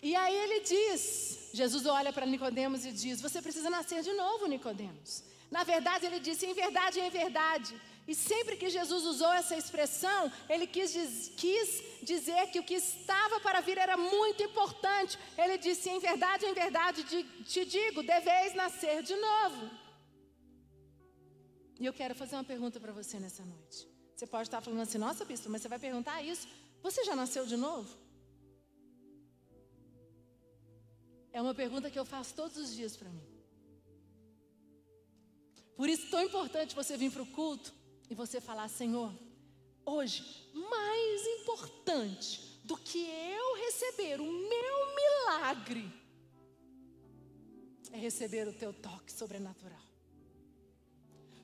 E 0.00 0.14
aí 0.14 0.36
ele 0.36 0.60
diz, 0.60 1.50
Jesus 1.52 1.86
olha 1.86 2.12
para 2.12 2.26
Nicodemos 2.26 2.84
e 2.84 2.92
diz: 2.92 3.20
Você 3.20 3.42
precisa 3.42 3.68
nascer 3.68 4.02
de 4.02 4.12
novo, 4.12 4.46
Nicodemos. 4.46 5.24
Na 5.50 5.64
verdade, 5.64 6.06
ele 6.06 6.20
disse: 6.20 6.46
Em 6.46 6.54
verdade, 6.54 7.00
em 7.00 7.10
verdade. 7.10 7.74
E 8.06 8.14
sempre 8.14 8.56
que 8.56 8.70
Jesus 8.70 9.04
usou 9.04 9.32
essa 9.32 9.54
expressão, 9.54 10.32
ele 10.48 10.66
quis, 10.66 10.92
diz, 10.92 11.32
quis 11.36 11.82
dizer 12.02 12.46
que 12.50 12.58
o 12.58 12.62
que 12.62 12.74
estava 12.74 13.38
para 13.40 13.60
vir 13.60 13.76
era 13.76 13.96
muito 13.96 14.42
importante. 14.42 15.18
Ele 15.36 15.58
disse: 15.58 15.90
Em 15.90 15.98
verdade, 15.98 16.46
em 16.46 16.54
verdade, 16.54 17.04
te 17.44 17.64
digo, 17.64 18.02
deveis 18.02 18.54
nascer 18.54 19.02
de 19.02 19.16
novo. 19.16 19.70
E 21.80 21.86
eu 21.86 21.92
quero 21.92 22.14
fazer 22.14 22.36
uma 22.36 22.44
pergunta 22.44 22.80
para 22.80 22.92
você 22.92 23.18
nessa 23.18 23.44
noite. 23.44 23.86
Você 24.14 24.26
pode 24.26 24.48
estar 24.48 24.60
falando 24.60 24.80
assim: 24.80 24.98
Nossa, 24.98 25.24
bispo, 25.24 25.50
mas 25.50 25.62
você 25.62 25.68
vai 25.68 25.78
perguntar 25.78 26.22
isso? 26.22 26.46
Você 26.82 27.04
já 27.04 27.16
nasceu 27.16 27.44
de 27.44 27.56
novo? 27.56 28.07
É 31.38 31.40
uma 31.40 31.54
pergunta 31.54 31.88
que 31.88 31.96
eu 31.96 32.04
faço 32.04 32.34
todos 32.34 32.56
os 32.56 32.74
dias 32.74 32.96
para 32.96 33.08
mim. 33.08 33.24
Por 35.76 35.88
isso, 35.88 36.10
tão 36.10 36.20
importante 36.20 36.74
você 36.74 36.96
vir 36.96 37.12
para 37.12 37.22
o 37.22 37.26
culto 37.26 37.72
e 38.10 38.14
você 38.22 38.40
falar: 38.40 38.66
Senhor, 38.66 39.14
hoje, 39.86 40.50
mais 40.52 41.26
importante 41.38 42.60
do 42.64 42.76
que 42.76 42.98
eu 42.98 43.54
receber 43.54 44.20
o 44.20 44.24
meu 44.24 44.96
milagre, 44.96 45.88
é 47.92 47.98
receber 47.98 48.48
o 48.48 48.52
teu 48.52 48.72
toque 48.72 49.12
sobrenatural. 49.12 49.86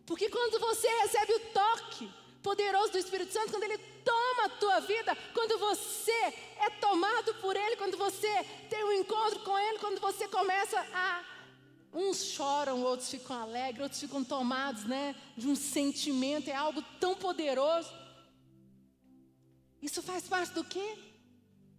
Porque 0.04 0.28
quando 0.28 0.58
você 0.58 0.88
recebe 1.02 1.34
o 1.34 1.40
toque 1.52 2.12
poderoso 2.44 2.92
do 2.92 2.98
Espírito 2.98 3.32
Santo, 3.32 3.50
quando 3.52 3.64
ele 3.64 3.78
toma 4.04 4.44
a 4.44 4.48
tua 4.50 4.80
vida, 4.80 5.16
quando 5.32 5.58
você 5.58 6.12
é 6.66 6.68
tomado 6.78 7.34
por 7.36 7.56
Ele, 7.56 7.76
quando 7.76 7.96
você 7.96 8.32
tem 8.68 8.84
um 8.84 8.92
encontro 8.92 9.40
com 9.40 9.58
Ele, 9.58 9.78
quando 9.78 9.98
você 9.98 10.28
começa 10.28 10.78
a. 10.92 11.24
Uns 11.92 12.24
choram, 12.24 12.82
outros 12.82 13.08
ficam 13.08 13.40
alegres, 13.40 13.82
outros 13.82 14.00
ficam 14.00 14.22
tomados 14.24 14.84
né, 14.84 15.14
de 15.36 15.46
um 15.46 15.54
sentimento, 15.54 16.48
é 16.48 16.54
algo 16.54 16.82
tão 17.00 17.14
poderoso. 17.14 17.88
Isso 19.80 20.02
faz 20.02 20.26
parte 20.26 20.52
do 20.54 20.64
quê? 20.64 20.98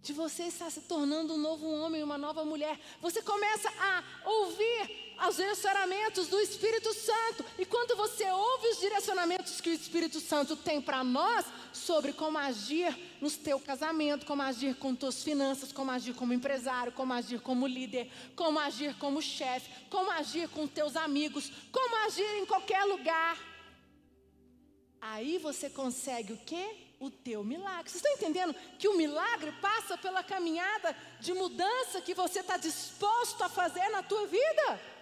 De 0.00 0.14
você 0.14 0.44
estar 0.44 0.70
se 0.70 0.80
tornando 0.82 1.34
um 1.34 1.38
novo 1.38 1.68
homem, 1.68 2.02
uma 2.02 2.16
nova 2.16 2.44
mulher. 2.46 2.80
Você 3.02 3.20
começa 3.20 3.68
a 3.78 4.02
ouvir 4.24 5.05
os 5.28 5.36
direcionamentos 5.36 6.28
do 6.28 6.38
Espírito 6.40 6.92
Santo. 6.92 7.44
E 7.58 7.64
quando 7.64 7.96
você 7.96 8.30
ouve 8.30 8.68
os 8.68 8.80
direcionamentos 8.80 9.60
que 9.60 9.70
o 9.70 9.72
Espírito 9.72 10.20
Santo 10.20 10.56
tem 10.56 10.80
para 10.80 11.02
nós 11.02 11.46
sobre 11.72 12.12
como 12.12 12.38
agir 12.38 12.96
no 13.20 13.30
teu 13.30 13.58
casamento, 13.58 14.26
como 14.26 14.42
agir 14.42 14.76
com 14.76 14.94
tuas 14.94 15.22
finanças, 15.22 15.72
como 15.72 15.90
agir 15.90 16.14
como 16.14 16.32
empresário, 16.32 16.92
como 16.92 17.12
agir 17.12 17.40
como 17.40 17.66
líder, 17.66 18.10
como 18.34 18.58
agir 18.58 18.94
como 18.98 19.22
chefe, 19.22 19.70
como 19.88 20.10
agir 20.10 20.48
com 20.48 20.66
teus 20.66 20.96
amigos, 20.96 21.50
como 21.72 21.96
agir 22.06 22.36
em 22.36 22.46
qualquer 22.46 22.84
lugar. 22.84 23.38
Aí 25.00 25.38
você 25.38 25.70
consegue 25.70 26.32
o 26.32 26.38
quê? 26.38 26.82
O 26.98 27.10
teu 27.10 27.44
milagre. 27.44 27.90
Vocês 27.90 27.96
estão 27.96 28.12
entendendo 28.12 28.54
que 28.78 28.88
o 28.88 28.96
milagre 28.96 29.52
passa 29.60 29.98
pela 29.98 30.22
caminhada 30.22 30.96
de 31.20 31.32
mudança 31.34 32.00
que 32.00 32.14
você 32.14 32.40
está 32.40 32.56
disposto 32.56 33.42
a 33.42 33.48
fazer 33.48 33.88
na 33.90 34.02
tua 34.02 34.26
vida? 34.26 34.95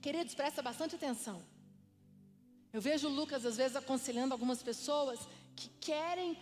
Queridos, 0.00 0.34
presta 0.34 0.62
bastante 0.62 0.94
atenção. 0.94 1.42
Eu 2.72 2.80
vejo 2.80 3.08
Lucas, 3.08 3.44
às 3.44 3.56
vezes, 3.56 3.76
aconselhando 3.76 4.32
algumas 4.32 4.62
pessoas 4.62 5.20
que 5.54 5.68
querem 5.80 6.38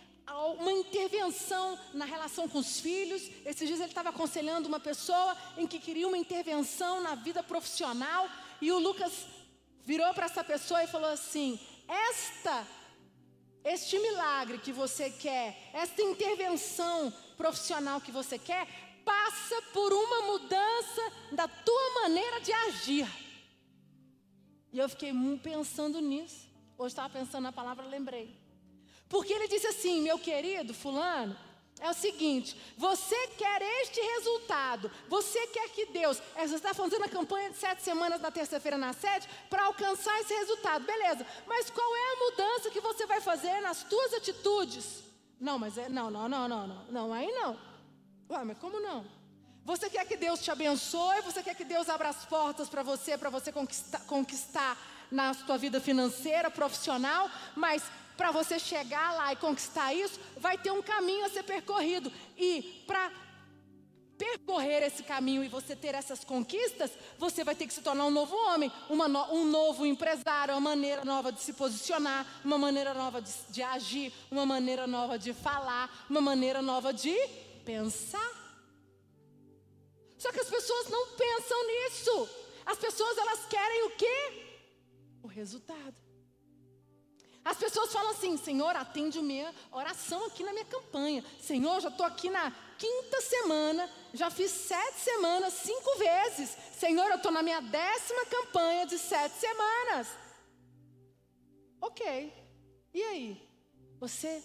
uma 0.59 0.71
intervenção 0.71 1.77
na 1.93 2.05
relação 2.05 2.47
com 2.47 2.59
os 2.59 2.79
filhos. 2.79 3.21
Esses 3.45 3.67
dias 3.67 3.79
ele 3.79 3.89
estava 3.89 4.09
aconselhando 4.09 4.67
uma 4.67 4.79
pessoa 4.79 5.35
em 5.57 5.67
que 5.67 5.79
queria 5.79 6.07
uma 6.07 6.17
intervenção 6.17 7.01
na 7.01 7.15
vida 7.15 7.41
profissional. 7.43 8.29
E 8.61 8.71
o 8.71 8.79
Lucas 8.79 9.25
virou 9.83 10.13
para 10.13 10.27
essa 10.27 10.43
pessoa 10.43 10.83
e 10.83 10.87
falou 10.87 11.09
assim: 11.09 11.59
Esta, 11.87 12.65
este 13.63 13.97
milagre 13.99 14.59
que 14.59 14.71
você 14.71 15.09
quer, 15.09 15.71
esta 15.73 16.01
intervenção 16.01 17.11
profissional 17.35 17.99
que 17.99 18.11
você 18.11 18.37
quer, 18.37 18.67
passa 19.03 19.61
por 19.73 19.91
uma 19.91 20.21
mudança 20.31 21.11
da 21.31 21.47
tua 21.47 22.01
maneira 22.03 22.39
de 22.39 22.53
agir. 22.53 23.28
E 24.71 24.79
eu 24.79 24.87
fiquei 24.87 25.11
pensando 25.41 25.99
nisso. 25.99 26.47
Hoje 26.77 26.93
estava 26.93 27.09
pensando 27.09 27.43
na 27.43 27.51
palavra, 27.51 27.85
lembrei. 27.85 28.35
Porque 29.07 29.33
ele 29.33 29.47
disse 29.47 29.67
assim: 29.67 30.01
meu 30.01 30.19
querido 30.19 30.73
Fulano, 30.73 31.35
é 31.79 31.89
o 31.89 31.93
seguinte: 31.93 32.55
você 32.77 33.27
quer 33.29 33.61
este 33.81 33.99
resultado, 33.99 34.91
você 35.07 35.47
quer 35.47 35.69
que 35.69 35.87
Deus, 35.87 36.21
é, 36.35 36.47
você 36.47 36.55
está 36.55 36.73
fazendo 36.73 37.03
a 37.03 37.09
campanha 37.09 37.49
de 37.49 37.57
sete 37.57 37.81
semanas 37.81 38.21
na 38.21 38.31
terça-feira 38.31 38.77
na 38.77 38.93
sede 38.93 39.27
para 39.49 39.65
alcançar 39.65 40.19
esse 40.21 40.33
resultado, 40.33 40.85
beleza? 40.85 41.25
Mas 41.47 41.69
qual 41.69 41.95
é 41.95 42.13
a 42.13 42.19
mudança 42.19 42.69
que 42.69 42.81
você 42.81 43.05
vai 43.05 43.21
fazer 43.21 43.59
nas 43.61 43.77
suas 43.77 44.13
atitudes? 44.13 45.03
Não, 45.39 45.57
mas 45.57 45.77
é, 45.77 45.89
não, 45.89 46.11
não, 46.11 46.27
não, 46.27 46.47
não, 46.47 46.67
não, 46.67 46.85
não, 46.89 47.13
aí 47.13 47.31
não. 47.31 47.57
Ué, 48.29 48.43
mas 48.43 48.57
como 48.59 48.79
não? 48.79 49.05
Você 49.69 49.87
quer 49.87 50.03
que 50.03 50.17
Deus 50.17 50.39
te 50.39 50.49
abençoe, 50.49 51.21
você 51.21 51.43
quer 51.43 51.53
que 51.53 51.63
Deus 51.63 51.87
abra 51.89 52.09
as 52.09 52.25
portas 52.25 52.67
para 52.67 52.81
você, 52.81 53.15
para 53.15 53.29
você 53.29 53.51
conquistar, 53.51 53.99
conquistar 54.07 54.75
na 55.11 55.31
sua 55.35 55.57
vida 55.57 55.79
financeira, 55.79 56.49
profissional, 56.49 57.29
mas 57.55 57.83
para 58.17 58.31
você 58.31 58.57
chegar 58.57 59.13
lá 59.13 59.31
e 59.31 59.35
conquistar 59.35 59.93
isso, 59.93 60.19
vai 60.37 60.57
ter 60.57 60.71
um 60.71 60.81
caminho 60.81 61.23
a 61.23 61.29
ser 61.29 61.43
percorrido. 61.43 62.11
E 62.35 62.83
para 62.87 63.11
percorrer 64.17 64.81
esse 64.81 65.03
caminho 65.03 65.43
e 65.43 65.47
você 65.47 65.75
ter 65.75 65.93
essas 65.93 66.23
conquistas, 66.23 66.89
você 67.19 67.43
vai 67.43 67.53
ter 67.53 67.67
que 67.67 67.73
se 67.75 67.83
tornar 67.83 68.05
um 68.05 68.11
novo 68.11 68.35
homem, 68.35 68.71
no, 68.89 69.33
um 69.35 69.45
novo 69.45 69.85
empresário, 69.85 70.55
uma 70.55 70.71
maneira 70.71 71.05
nova 71.05 71.31
de 71.31 71.43
se 71.43 71.53
posicionar, 71.53 72.25
uma 72.43 72.57
maneira 72.57 72.95
nova 72.95 73.21
de, 73.21 73.31
de 73.49 73.61
agir, 73.61 74.11
uma 74.31 74.47
maneira 74.47 74.87
nova 74.87 75.19
de 75.19 75.31
falar, 75.31 76.07
uma 76.09 76.21
maneira 76.21 76.59
nova 76.59 76.91
de 76.91 77.15
pensar. 77.63 78.38
Só 80.19 80.31
que 80.31 80.41
as 80.41 80.49
pessoas 80.49 80.89
não 80.89 81.07
pensam 81.15 81.67
nisso. 81.67 82.29
As 82.65 82.77
pessoas 82.77 83.17
elas 83.17 83.45
querem 83.45 83.83
o 83.85 83.91
quê? 83.91 84.17
O 85.23 85.27
resultado. 85.27 85.95
As 87.43 87.57
pessoas 87.57 87.91
falam 87.91 88.11
assim: 88.11 88.35
Senhor, 88.37 88.75
atende 88.75 89.21
minha 89.21 89.55
oração 89.71 90.25
aqui 90.25 90.43
na 90.43 90.51
minha 90.51 90.65
campanha. 90.65 91.23
Senhor, 91.39 91.79
já 91.79 91.87
estou 91.87 92.05
aqui 92.05 92.29
na 92.29 92.51
quinta 92.77 93.21
semana, 93.21 93.89
já 94.13 94.29
fiz 94.29 94.51
sete 94.51 94.99
semanas, 94.99 95.53
cinco 95.53 95.97
vezes. 95.97 96.55
Senhor, 96.77 97.09
eu 97.09 97.15
estou 97.15 97.31
na 97.31 97.41
minha 97.41 97.61
décima 97.61 98.25
campanha 98.25 98.85
de 98.85 98.99
sete 98.99 99.35
semanas. 99.39 100.07
Ok. 101.81 102.33
E 102.93 103.03
aí? 103.03 103.49
Você 103.99 104.43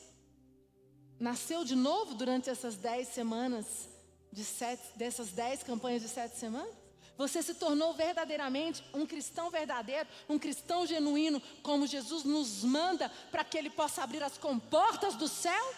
nasceu 1.19 1.65
de 1.65 1.75
novo 1.75 2.15
durante 2.15 2.49
essas 2.49 2.77
dez 2.77 3.09
semanas, 3.09 3.89
de 4.35 4.45
sete, 4.45 4.83
dessas 4.97 5.31
dez 5.31 5.63
campanhas 5.63 6.03
de 6.03 6.09
sete 6.09 6.37
semanas? 6.37 6.75
Você 7.17 7.43
se 7.43 7.55
tornou 7.55 7.95
verdadeiramente 7.95 8.85
um 8.93 9.07
cristão 9.07 9.49
verdadeiro, 9.49 10.09
um 10.29 10.39
cristão 10.39 10.85
genuíno, 10.85 11.41
como 11.63 11.87
Jesus 11.87 12.25
nos 12.25 12.65
manda 12.65 13.09
para 13.31 13.45
que 13.45 13.57
Ele 13.57 13.71
possa 13.71 14.03
abrir 14.03 14.23
as 14.23 14.37
comportas 14.37 15.15
do 15.15 15.29
céu? 15.29 15.75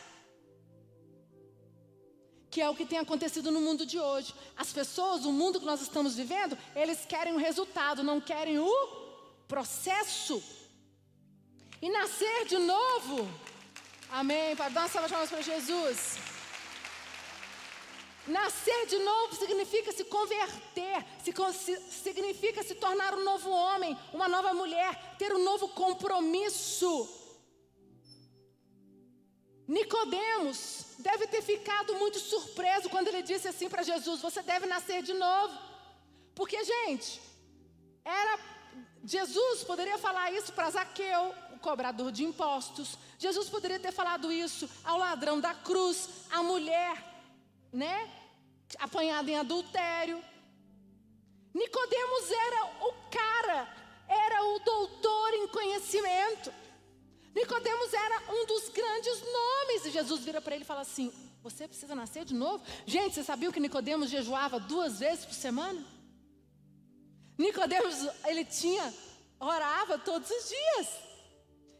Que 2.51 2.63
é 2.63 2.71
o 2.71 2.75
que 2.75 2.87
tem 2.87 2.99
acontecido 2.99 3.51
no 3.51 3.61
mundo 3.61 3.85
de 3.85 3.99
hoje. 3.99 4.35
As 4.57 4.73
pessoas, 4.73 5.27
o 5.27 5.33
mundo 5.33 5.61
que 5.61 5.67
nós 5.67 5.83
estamos 5.83 6.17
vivendo, 6.17 6.57
eles 6.75 7.05
querem 7.05 7.35
o 7.35 7.39
resultado, 7.39 8.03
não 8.03 8.19
querem 8.19 8.59
o 8.59 8.73
processo. 9.47 10.43
E 11.83 11.91
nascer 11.91 12.47
de 12.47 12.57
novo. 12.57 13.29
Amém. 14.11 14.57
Para 14.57 14.71
dar 14.71 14.81
uma 14.83 14.89
salva 14.89 15.09
de 15.09 15.29
para 15.29 15.43
Jesus. 15.43 16.36
Nascer 18.27 18.87
de 18.87 18.99
novo 18.99 19.37
significa 19.37 19.93
se 19.93 20.05
converter, 20.05 21.05
se, 21.23 21.77
significa 21.91 22.63
se 22.63 22.75
tornar 22.75 23.15
um 23.15 23.23
novo 23.23 23.51
homem, 23.51 23.97
uma 24.13 24.29
nova 24.29 24.53
mulher, 24.53 25.17
ter 25.17 25.33
um 25.33 25.45
novo 25.45 25.69
compromisso. 25.69 27.09
Nicodemos 29.69 30.97
deve 30.99 31.27
ter 31.29 31.43
ficado 31.43 31.95
muito 31.97 32.19
surpreso 32.19 32.89
quando 32.89 33.09
ele 33.09 33.23
disse 33.23 33.47
assim 33.49 33.69
para 33.69 33.83
Jesus: 33.83 34.21
"Você 34.21 34.43
deve 34.43 34.67
nascer 34.67 35.03
de 35.03 35.13
novo". 35.13 35.57
Porque, 36.35 36.63
gente, 36.65 37.21
era 38.05 38.39
Jesus 39.05 39.63
poderia 39.63 39.99
falar 39.99 40.33
isso 40.33 40.53
para 40.53 40.69
Zaqueu, 40.69 41.33
o 41.55 41.59
cobrador 41.61 42.11
de 42.11 42.25
impostos. 42.25 42.99
Jesus 43.19 43.49
poderia 43.49 43.79
ter 43.79 43.93
falado 43.93 44.33
isso 44.33 44.69
ao 44.83 44.99
ladrão 44.99 45.41
da 45.41 45.55
cruz, 45.55 46.09
à 46.29 46.43
mulher 46.43 47.06
né? 47.77 48.11
Apanhado 48.79 49.29
em 49.29 49.37
adultério. 49.37 50.23
Nicodemos 51.55 52.31
era 52.31 52.65
o 52.89 52.93
cara, 53.11 53.59
era 54.09 54.45
o 54.45 54.59
doutor 54.61 55.35
em 55.35 55.49
conhecimento. 55.49 56.53
Nicodemos 57.35 57.93
era 57.93 58.33
um 58.33 58.47
dos 58.47 58.69
grandes 58.71 59.23
nomes. 59.23 59.85
E 59.85 59.91
Jesus 59.91 60.25
vira 60.25 60.41
para 60.41 60.55
ele 60.55 60.65
e 60.65 60.67
fala 60.67 60.81
assim: 60.81 61.13
Você 61.43 61.69
precisa 61.69 61.95
nascer 61.95 62.25
de 62.25 62.35
novo? 62.35 62.65
Gente, 62.87 63.15
você 63.15 63.23
sabia 63.23 63.53
que 63.53 63.61
Nicodemos 63.61 64.11
jejuava 64.11 64.59
duas 64.59 64.99
vezes 64.99 65.27
por 65.27 65.35
semana? 65.35 65.85
Nicodemos, 67.39 67.95
ele 68.25 68.45
tinha, 68.47 68.93
orava 69.39 69.99
todos 69.99 70.31
os 70.31 70.49
dias. 70.49 70.89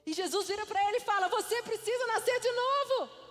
E 0.05 0.13
Jesus 0.13 0.47
vira 0.47 0.67
para 0.67 0.87
ele 0.89 0.99
e 0.99 1.09
fala: 1.11 1.29
Você 1.29 1.63
precisa 1.63 2.07
nascer 2.07 2.39
de 2.39 2.53
novo. 2.53 3.26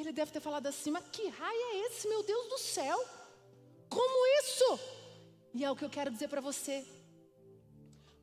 Ele 0.00 0.12
deve 0.12 0.32
ter 0.32 0.40
falado 0.40 0.66
assim: 0.66 0.90
Mas 0.90 1.04
que 1.12 1.28
raio 1.28 1.60
é 1.72 1.86
esse, 1.86 2.08
meu 2.08 2.22
Deus 2.22 2.48
do 2.48 2.58
céu? 2.58 2.98
Como 3.88 4.40
isso? 4.42 4.80
E 5.52 5.64
é 5.64 5.70
o 5.70 5.76
que 5.76 5.84
eu 5.84 5.90
quero 5.90 6.10
dizer 6.10 6.28
para 6.28 6.40
você. 6.40 6.86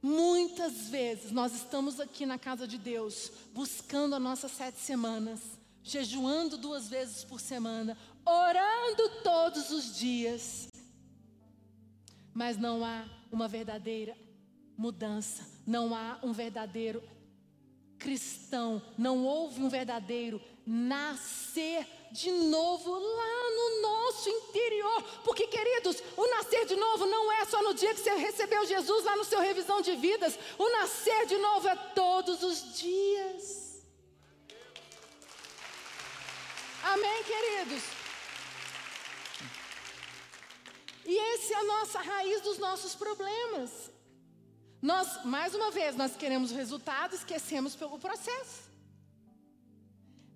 Muitas 0.02 0.90
vezes 0.90 1.32
nós 1.32 1.54
estamos 1.54 2.00
aqui 2.00 2.26
na 2.26 2.40
casa 2.40 2.68
de 2.68 2.78
Deus, 2.78 3.32
buscando 3.54 4.16
as 4.16 4.22
nossas 4.22 4.52
sete 4.52 4.80
semanas, 4.80 5.40
jejuando 5.84 6.58
duas 6.58 6.88
vezes 6.88 7.24
por 7.24 7.40
semana, 7.40 7.98
orando 8.26 9.10
todos 9.24 9.70
os 9.70 9.98
dias, 9.98 10.68
mas 12.34 12.58
não 12.58 12.84
há 12.86 13.06
uma 13.32 13.48
verdadeira 13.48 14.18
mudança, 14.78 15.46
não 15.66 15.94
há 15.94 16.20
um 16.24 16.32
verdadeiro 16.32 17.04
cristão, 17.98 18.82
não 18.98 19.26
houve 19.26 19.62
um 19.62 19.70
verdadeiro 19.70 20.42
nascer 20.68 21.88
de 22.12 22.30
novo 22.30 22.92
lá 22.92 23.52
no 23.56 23.82
nosso 23.82 24.30
interior. 24.30 25.02
Porque, 25.24 25.48
queridos, 25.48 26.04
o 26.18 26.28
nascer 26.28 26.66
de 26.66 26.76
novo 26.76 27.06
não 27.06 27.32
é 27.32 27.46
só 27.46 27.64
no 27.64 27.74
dia 27.74 27.94
que 27.94 28.02
você 28.02 28.14
recebeu 28.16 28.66
Jesus 28.66 29.06
lá 29.06 29.16
no 29.16 29.24
seu 29.24 29.40
revisão 29.40 29.82
de 29.82 29.96
vidas. 29.96 30.38
O 30.58 30.70
nascer 30.70 31.26
de 31.26 31.38
novo 31.38 31.70
é 31.70 31.76
todos 31.96 32.44
os 32.44 32.78
dias. 32.78 33.86
Amém, 36.84 37.24
queridos? 37.24 37.84
E 41.06 41.18
essa 41.18 41.54
é 41.54 41.56
a 41.56 41.64
nossa 41.64 42.02
raiz 42.02 42.42
dos 42.42 42.58
nossos 42.58 42.94
problemas. 42.94 43.90
Nós, 44.82 45.24
mais 45.24 45.56
uma 45.56 45.72
vez, 45.72 45.96
nós 45.96 46.18
queremos 46.18 46.52
o 46.52 46.56
resultado, 46.56 47.16
esquecemos 47.16 47.74
pelo 47.76 47.98
processo. 47.98 48.67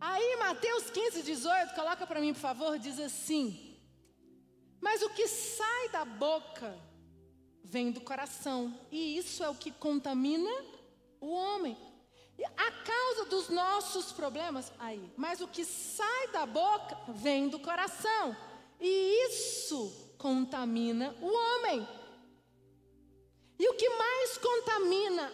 Aí, 0.03 0.35
Mateus 0.37 0.89
15, 0.89 1.21
18, 1.21 1.75
coloca 1.75 2.07
para 2.07 2.19
mim, 2.19 2.33
por 2.33 2.39
favor, 2.39 2.79
diz 2.79 2.99
assim: 2.99 3.79
Mas 4.81 5.03
o 5.03 5.11
que 5.11 5.27
sai 5.27 5.89
da 5.89 6.03
boca 6.03 6.75
vem 7.63 7.91
do 7.91 8.01
coração, 8.01 8.75
e 8.91 9.15
isso 9.15 9.43
é 9.43 9.49
o 9.49 9.53
que 9.53 9.71
contamina 9.71 10.49
o 11.19 11.29
homem. 11.29 11.77
A 12.57 12.71
causa 12.71 13.25
dos 13.25 13.49
nossos 13.49 14.11
problemas, 14.11 14.71
aí, 14.79 15.13
mas 15.15 15.39
o 15.39 15.47
que 15.47 15.63
sai 15.63 16.29
da 16.29 16.47
boca 16.47 16.97
vem 17.09 17.47
do 17.47 17.59
coração, 17.59 18.35
e 18.79 19.27
isso 19.27 20.15
contamina 20.17 21.15
o 21.21 21.27
homem. 21.27 21.87
E 23.59 23.69
o 23.69 23.75
que 23.75 23.89
mais 23.89 24.37
contamina 24.39 25.31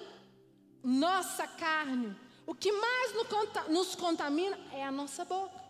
nossa 0.83 1.47
carne, 1.47 2.13
o 2.47 2.55
que 2.55 2.71
mais 2.71 3.13
nos 3.69 3.93
contamina 3.93 4.57
é 4.73 4.83
a 4.83 4.91
nossa 4.91 5.25
boca. 5.25 5.66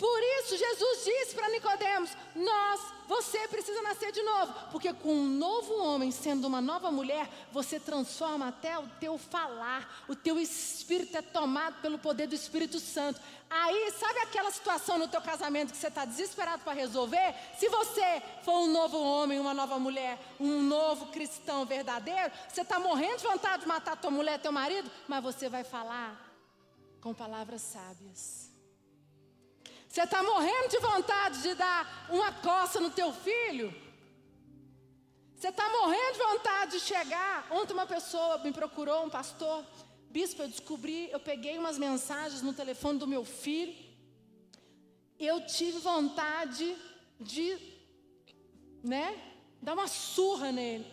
Por 0.00 0.22
isso 0.38 0.56
Jesus 0.56 1.04
disse 1.04 1.34
para 1.34 1.50
Nicodemos: 1.50 2.16
"Nós, 2.34 2.80
você 3.06 3.46
precisa 3.48 3.82
nascer 3.82 4.10
de 4.10 4.22
novo, 4.22 4.54
porque 4.72 4.94
com 4.94 5.12
um 5.12 5.26
novo 5.26 5.74
homem, 5.74 6.10
sendo 6.10 6.46
uma 6.46 6.62
nova 6.62 6.90
mulher, 6.90 7.28
você 7.52 7.78
transforma 7.78 8.48
até 8.48 8.78
o 8.78 8.88
teu 8.98 9.18
falar, 9.18 10.02
o 10.08 10.16
teu 10.16 10.40
espírito 10.40 11.18
é 11.18 11.20
tomado 11.20 11.82
pelo 11.82 11.98
poder 11.98 12.26
do 12.26 12.34
Espírito 12.34 12.80
Santo. 12.80 13.20
Aí, 13.50 13.92
sabe 13.98 14.20
aquela 14.20 14.50
situação 14.50 14.96
no 14.96 15.06
teu 15.06 15.20
casamento 15.20 15.72
que 15.72 15.76
você 15.76 15.88
está 15.88 16.06
desesperado 16.06 16.62
para 16.62 16.72
resolver? 16.72 17.34
Se 17.58 17.68
você 17.68 18.22
for 18.42 18.60
um 18.60 18.72
novo 18.72 18.98
homem, 18.98 19.38
uma 19.38 19.52
nova 19.52 19.78
mulher, 19.78 20.18
um 20.38 20.62
novo 20.62 21.08
cristão 21.08 21.66
verdadeiro, 21.66 22.32
você 22.48 22.62
está 22.62 22.80
morrendo 22.80 23.18
de 23.18 23.24
vontade 23.24 23.62
de 23.64 23.68
matar 23.68 23.98
tua 23.98 24.10
mulher, 24.10 24.40
teu 24.40 24.52
marido, 24.52 24.90
mas 25.06 25.22
você 25.22 25.46
vai 25.46 25.62
falar 25.62 26.18
com 27.02 27.12
palavras 27.12 27.60
sábias. 27.60 28.50
Você 29.90 30.02
está 30.02 30.22
morrendo 30.22 30.68
de 30.68 30.78
vontade 30.78 31.42
de 31.42 31.52
dar 31.56 32.06
uma 32.08 32.32
coça 32.32 32.78
no 32.78 32.90
teu 32.90 33.12
filho? 33.12 33.74
Você 35.34 35.48
está 35.48 35.68
morrendo 35.68 36.12
de 36.12 36.18
vontade 36.20 36.70
de 36.72 36.80
chegar? 36.80 37.48
Ontem 37.50 37.72
uma 37.72 37.86
pessoa 37.86 38.38
me 38.38 38.52
procurou, 38.52 39.04
um 39.04 39.10
pastor, 39.10 39.66
bispo, 40.08 40.42
eu 40.42 40.48
descobri, 40.48 41.10
eu 41.10 41.18
peguei 41.18 41.58
umas 41.58 41.76
mensagens 41.76 42.40
no 42.40 42.52
telefone 42.52 43.00
do 43.00 43.06
meu 43.08 43.24
filho. 43.24 43.74
eu 45.18 45.44
tive 45.44 45.80
vontade 45.80 46.76
de, 47.18 47.58
né, 48.84 49.20
dar 49.60 49.72
uma 49.72 49.88
surra 49.88 50.52
nele. 50.52 50.86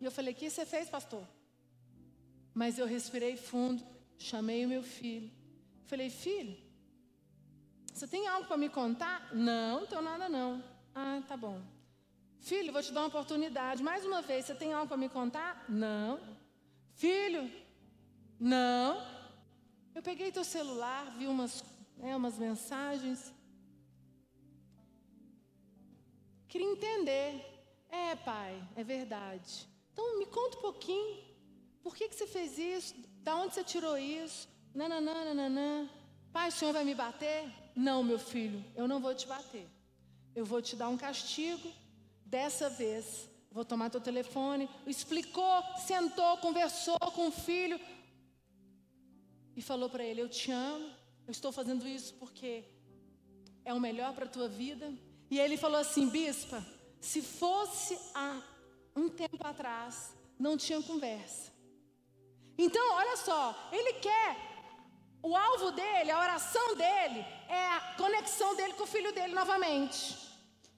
E 0.00 0.04
eu 0.04 0.12
falei: 0.12 0.32
O 0.32 0.36
que 0.36 0.48
você 0.48 0.64
fez, 0.64 0.88
pastor? 0.88 1.26
Mas 2.54 2.78
eu 2.78 2.86
respirei 2.86 3.36
fundo, 3.36 3.84
chamei 4.16 4.64
o 4.64 4.68
meu 4.68 4.84
filho. 4.84 5.28
Falei: 5.86 6.08
Filho, 6.08 6.63
você 7.94 8.08
tem 8.08 8.26
algo 8.26 8.48
para 8.48 8.56
me 8.56 8.68
contar? 8.68 9.32
Não, 9.32 9.80
não 9.80 9.86
tenho 9.86 10.02
nada 10.02 10.28
não. 10.28 10.62
Ah, 10.92 11.22
tá 11.28 11.36
bom. 11.36 11.62
Filho, 12.40 12.72
vou 12.72 12.82
te 12.82 12.92
dar 12.92 13.02
uma 13.02 13.06
oportunidade. 13.06 13.84
Mais 13.84 14.04
uma 14.04 14.20
vez, 14.20 14.44
você 14.44 14.54
tem 14.54 14.72
algo 14.72 14.88
para 14.88 14.96
me 14.96 15.08
contar? 15.08 15.64
Não. 15.68 16.18
Filho, 16.94 17.48
não. 18.38 19.00
Eu 19.94 20.02
peguei 20.02 20.32
teu 20.32 20.42
celular, 20.42 21.16
vi 21.16 21.28
umas, 21.28 21.64
né, 21.96 22.16
umas 22.16 22.36
mensagens. 22.36 23.32
Queria 26.48 26.66
entender. 26.66 27.30
É, 27.88 28.16
pai, 28.16 28.60
é 28.74 28.82
verdade. 28.82 29.68
Então 29.92 30.18
me 30.18 30.26
conta 30.26 30.58
um 30.58 30.62
pouquinho. 30.62 31.22
Por 31.80 31.94
que, 31.94 32.08
que 32.08 32.16
você 32.16 32.26
fez 32.26 32.58
isso? 32.58 32.92
Da 33.22 33.36
onde 33.36 33.54
você 33.54 33.62
tirou 33.62 33.96
isso? 33.96 34.48
Nananã, 34.74 35.24
nananã. 35.26 35.88
Pai, 36.32 36.48
o 36.48 36.52
senhor 36.52 36.72
vai 36.72 36.84
me 36.84 36.94
bater? 36.94 37.63
Não, 37.74 38.02
meu 38.02 38.18
filho, 38.18 38.64
eu 38.76 38.86
não 38.86 39.00
vou 39.00 39.14
te 39.14 39.26
bater. 39.26 39.68
Eu 40.34 40.44
vou 40.44 40.62
te 40.62 40.76
dar 40.76 40.88
um 40.88 40.96
castigo. 40.96 41.72
Dessa 42.24 42.68
vez, 42.68 43.28
vou 43.50 43.64
tomar 43.64 43.90
teu 43.90 44.00
telefone. 44.00 44.68
Explicou, 44.86 45.62
sentou, 45.86 46.36
conversou 46.38 46.98
com 46.98 47.28
o 47.28 47.32
filho 47.32 47.80
e 49.56 49.62
falou 49.62 49.88
para 49.88 50.04
ele: 50.04 50.20
Eu 50.20 50.28
te 50.28 50.50
amo, 50.50 50.90
eu 51.26 51.30
estou 51.30 51.52
fazendo 51.52 51.86
isso 51.86 52.14
porque 52.14 52.64
é 53.64 53.72
o 53.72 53.80
melhor 53.80 54.14
para 54.14 54.24
a 54.24 54.28
tua 54.28 54.48
vida. 54.48 54.92
E 55.30 55.38
ele 55.38 55.56
falou 55.56 55.78
assim: 55.78 56.08
Bispa, 56.08 56.64
se 57.00 57.22
fosse 57.22 57.98
há 58.14 58.40
um 58.96 59.08
tempo 59.08 59.44
atrás, 59.46 60.14
não 60.38 60.56
tinha 60.56 60.82
conversa. 60.82 61.52
Então, 62.56 62.94
olha 62.94 63.16
só, 63.16 63.68
ele 63.72 63.94
quer, 63.94 64.53
o 65.28 65.34
alvo 65.34 65.70
dele, 65.72 66.10
a 66.10 66.20
oração 66.26 66.68
dele, 66.76 67.20
é 67.48 67.62
a 67.76 67.80
conexão 67.96 68.54
dele 68.56 68.74
com 68.74 68.84
o 68.84 68.92
filho 68.94 69.10
dele 69.10 69.32
novamente. 69.32 69.98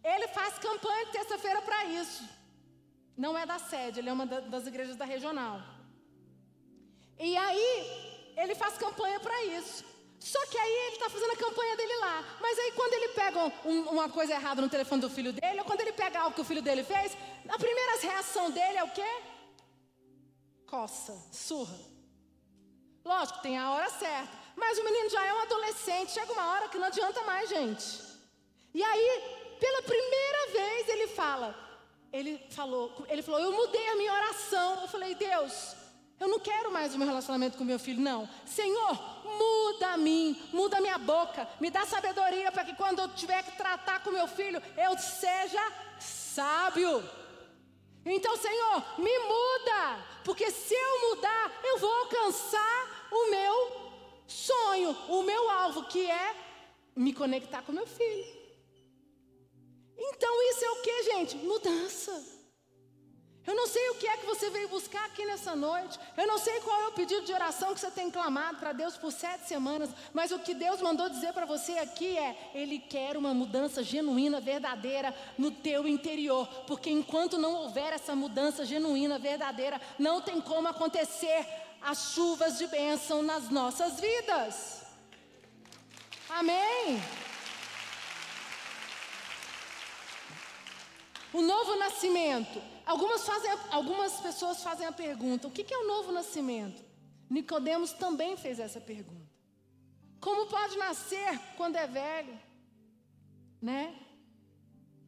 Ele 0.05 0.29
faz 0.29 0.57
campanha 0.57 1.13
terça-feira 1.17 1.61
para 1.63 1.85
isso. 1.87 2.23
Não 3.25 3.37
é 3.37 3.45
da 3.45 3.59
sede, 3.59 3.99
ele 3.99 4.09
é 4.09 4.13
uma 4.13 4.25
das 4.25 4.65
igrejas 4.69 4.95
da 4.95 5.05
regional. 5.05 5.61
E 7.19 7.37
aí, 7.37 8.35
ele 8.37 8.55
faz 8.55 8.79
campanha 8.79 9.19
para 9.19 9.37
isso. 9.47 9.85
Só 10.21 10.41
que 10.47 10.57
aí 10.57 10.77
ele 10.87 10.97
está 10.97 11.11
fazendo 11.11 11.33
a 11.33 11.37
campanha 11.37 11.77
dele 11.77 11.97
lá. 11.97 12.39
Mas 12.41 12.57
aí 12.57 12.71
quando 12.73 12.95
ele 12.95 13.09
pega 13.09 13.53
um, 13.65 13.81
uma 13.97 14.09
coisa 14.09 14.33
errada 14.35 14.63
no 14.63 14.69
telefone 14.69 15.01
do 15.01 15.11
filho 15.11 15.33
dele, 15.33 15.59
ou 15.59 15.65
quando 15.65 15.81
ele 15.81 15.93
pega 15.93 16.21
algo 16.21 16.37
que 16.37 16.41
o 16.41 16.45
filho 16.45 16.63
dele 16.63 16.85
fez, 16.85 17.17
a 17.49 17.59
primeira 17.59 18.01
reação 18.01 18.49
dele 18.53 18.79
é 18.79 18.85
o 18.85 18.91
quê? 18.91 19.13
Coça, 20.67 21.13
surra. 21.33 21.96
Lógico, 23.07 23.39
tem 23.39 23.57
a 23.57 23.71
hora 23.71 23.89
certa. 23.89 24.37
Mas 24.57 24.79
o 24.79 24.85
menino 24.85 25.09
já 25.09 25.25
é 25.25 25.33
um 25.33 25.43
adolescente, 25.43 26.11
chega 26.11 26.33
uma 26.33 26.51
hora 26.51 26.69
que 26.69 26.77
não 26.77 26.89
adianta 26.89 27.23
mais, 27.23 27.49
gente. 27.49 28.03
E 28.75 28.83
aí, 28.83 29.23
pela 29.61 29.83
primeira 29.83 30.53
vez, 30.53 30.89
ele 30.89 31.07
fala, 31.07 31.55
ele 32.13 32.45
falou, 32.51 33.07
ele 33.09 33.23
falou, 33.23 33.41
eu 33.41 33.53
mudei 33.53 33.89
a 33.91 33.97
minha 33.97 34.13
oração. 34.13 34.81
Eu 34.83 34.89
falei, 34.89 35.15
Deus, 35.15 35.77
eu 36.19 36.27
não 36.27 36.41
quero 36.41 36.73
mais 36.73 36.95
o 36.95 36.99
meu 36.99 37.07
relacionamento 37.07 37.57
com 37.57 37.65
meu 37.65 37.79
filho, 37.79 38.01
não. 38.01 38.29
Senhor, 38.45 38.99
muda 39.39 39.91
a 39.93 39.97
mim, 39.97 40.43
muda 40.53 40.79
a 40.79 40.81
minha 40.81 40.99
boca, 40.99 41.49
me 41.61 41.71
dá 41.71 41.87
sabedoria 41.87 42.51
para 42.51 42.65
que 42.65 42.75
quando 42.75 42.99
eu 42.99 43.09
tiver 43.11 43.41
que 43.45 43.57
tratar 43.57 44.03
com 44.03 44.11
meu 44.11 44.27
filho, 44.27 44.61
eu 44.77 44.99
seja 44.99 45.63
sábio. 46.01 47.09
Então, 48.05 48.37
Senhor, 48.37 48.85
me 48.99 49.19
muda, 49.21 50.05
porque 50.25 50.51
se 50.51 50.75
eu 50.75 51.09
mudar, 51.09 51.53
eu 51.63 51.79
vou 51.79 51.93
alcançar 51.93 52.96
o 53.17 53.31
meu 53.31 53.55
sonho, 54.27 54.91
o 55.09 55.23
meu 55.23 55.51
alvo, 55.51 55.85
que 55.85 56.11
é 56.11 56.37
me 56.95 57.13
conectar 57.13 57.63
com 57.63 57.73
meu 57.73 57.87
filho. 57.87 58.27
Então, 59.99 60.51
isso 60.51 60.65
é 60.65 60.71
o 60.71 60.83
que, 60.83 61.03
gente? 61.05 61.37
Mudança. 61.37 62.37
Eu 63.47 63.55
não 63.55 63.69
sei 63.69 63.91
o 63.91 63.95
que 63.95 64.09
é 64.09 64.17
que 64.17 64.27
você 64.27 64.51
veio 64.51 64.69
buscar 64.69 65.05
aqui 65.05 65.25
nessa 65.25 65.55
noite. 65.55 65.97
Eu 66.17 66.27
não 66.27 66.37
sei 66.37 66.61
qual 66.63 66.81
é 66.81 66.89
o 66.89 66.93
pedido 66.93 67.25
de 67.25 67.33
oração 67.33 67.73
que 67.73 67.79
você 67.79 67.91
tem 67.93 68.11
clamado 68.11 68.59
para 68.59 68.73
Deus 68.73 68.97
por 68.97 69.13
sete 69.13 69.47
semanas. 69.47 69.89
Mas 70.13 70.33
o 70.33 70.41
que 70.41 70.53
Deus 70.53 70.83
mandou 70.83 71.09
dizer 71.09 71.33
para 71.33 71.47
você 71.47 71.79
aqui 71.79 72.19
é: 72.19 72.51
Ele 72.53 72.81
quer 72.81 73.17
uma 73.17 73.33
mudança 73.33 73.85
genuína, 73.85 74.41
verdadeira 74.41 75.15
no 75.39 75.53
teu 75.53 75.87
interior. 75.87 76.49
Porque 76.67 76.91
enquanto 76.91 77.39
não 77.39 77.55
houver 77.55 77.93
essa 77.93 78.17
mudança 78.17 78.65
genuína, 78.65 79.17
verdadeira, 79.17 79.81
não 79.97 80.21
tem 80.21 80.41
como 80.41 80.67
acontecer 80.67 81.47
as 81.87 82.13
chuvas 82.13 82.59
de 82.59 82.67
bênção 82.67 83.23
nas 83.23 83.49
nossas 83.49 84.01
vidas. 84.01 84.83
Amém. 86.29 87.01
O 91.33 91.43
novo 91.43 91.77
nascimento 91.77 92.61
Algumas, 92.87 93.27
fazem, 93.27 93.51
algumas 93.73 94.13
pessoas 94.21 94.63
fazem 94.63 94.87
a 94.87 94.93
pergunta: 94.93 95.49
o 95.49 95.51
que 95.51 95.75
é 95.75 95.77
o 95.77 95.89
novo 95.89 96.13
nascimento? 96.13 96.85
Nicodemos 97.29 97.93
também 97.93 98.37
fez 98.37 98.61
essa 98.61 98.81
pergunta. 98.81 99.27
Como 100.21 100.47
pode 100.47 100.79
nascer 100.79 101.37
quando 101.57 101.75
é 101.75 101.87
velho? 101.89 102.39
Né? 103.61 103.93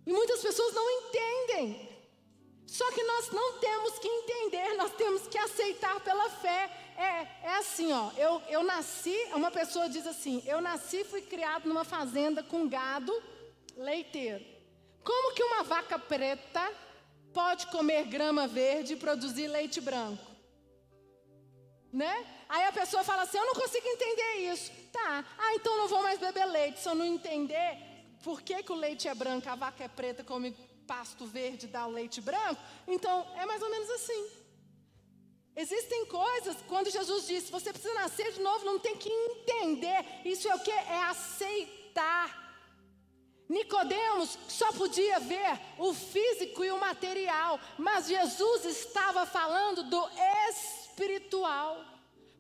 E 0.04 0.12
muitas 0.12 0.40
pessoas 0.42 0.74
não 0.74 0.90
entendem. 0.90 1.87
Só 2.68 2.84
que 2.92 3.02
nós 3.02 3.30
não 3.30 3.58
temos 3.58 3.98
que 3.98 4.06
entender, 4.06 4.74
nós 4.76 4.92
temos 4.92 5.26
que 5.26 5.38
aceitar 5.38 5.98
pela 6.00 6.28
fé. 6.28 6.70
É, 6.98 7.46
é 7.48 7.56
assim, 7.56 7.90
ó. 7.90 8.10
Eu, 8.14 8.42
eu 8.46 8.62
nasci, 8.62 9.16
uma 9.32 9.50
pessoa 9.50 9.88
diz 9.88 10.06
assim: 10.06 10.42
eu 10.46 10.60
nasci, 10.60 11.02
fui 11.02 11.22
criado 11.22 11.66
numa 11.66 11.82
fazenda 11.82 12.42
com 12.42 12.68
gado 12.68 13.10
leiteiro. 13.74 14.44
Como 15.02 15.34
que 15.34 15.42
uma 15.42 15.62
vaca 15.62 15.98
preta 15.98 16.70
pode 17.32 17.68
comer 17.68 18.04
grama 18.04 18.46
verde 18.46 18.92
e 18.92 18.96
produzir 18.96 19.46
leite 19.46 19.80
branco? 19.80 20.26
Né? 21.90 22.26
Aí 22.50 22.64
a 22.64 22.72
pessoa 22.72 23.02
fala 23.02 23.22
assim: 23.22 23.38
Eu 23.38 23.46
não 23.46 23.54
consigo 23.54 23.88
entender 23.88 24.52
isso. 24.52 24.70
Tá, 24.92 25.24
ah, 25.38 25.54
então 25.54 25.74
não 25.78 25.88
vou 25.88 26.02
mais 26.02 26.18
beber 26.18 26.44
leite. 26.44 26.80
Se 26.80 26.88
eu 26.90 26.94
não 26.94 27.06
entender 27.06 27.78
por 28.22 28.42
que, 28.42 28.62
que 28.62 28.72
o 28.72 28.76
leite 28.76 29.08
é 29.08 29.14
branco, 29.14 29.48
a 29.48 29.54
vaca 29.54 29.84
é 29.84 29.88
preta, 29.88 30.22
come 30.22 30.54
pasto 30.92 31.26
verde 31.26 31.66
dá 31.76 31.86
o 31.86 31.96
leite 31.98 32.20
branco, 32.28 32.60
então 32.86 33.14
é 33.36 33.44
mais 33.50 33.62
ou 33.62 33.70
menos 33.70 33.90
assim. 33.90 34.22
Existem 35.64 36.06
coisas, 36.06 36.56
quando 36.68 36.90
Jesus 36.98 37.26
disse, 37.26 37.50
você 37.50 37.72
precisa 37.72 37.94
nascer 37.94 38.32
de 38.32 38.40
novo, 38.40 38.64
não 38.64 38.78
tem 38.78 38.96
que 38.96 39.10
entender. 39.10 40.00
Isso 40.24 40.48
é 40.48 40.54
o 40.54 40.60
que? 40.60 40.70
É 40.70 41.02
aceitar. 41.14 42.26
Nicodemos 43.48 44.38
só 44.48 44.72
podia 44.72 45.18
ver 45.18 45.58
o 45.78 45.92
físico 45.92 46.64
e 46.64 46.70
o 46.70 46.78
material, 46.78 47.58
mas 47.76 48.06
Jesus 48.06 48.66
estava 48.66 49.26
falando 49.26 49.82
do 49.84 50.02
espiritual. 50.50 51.84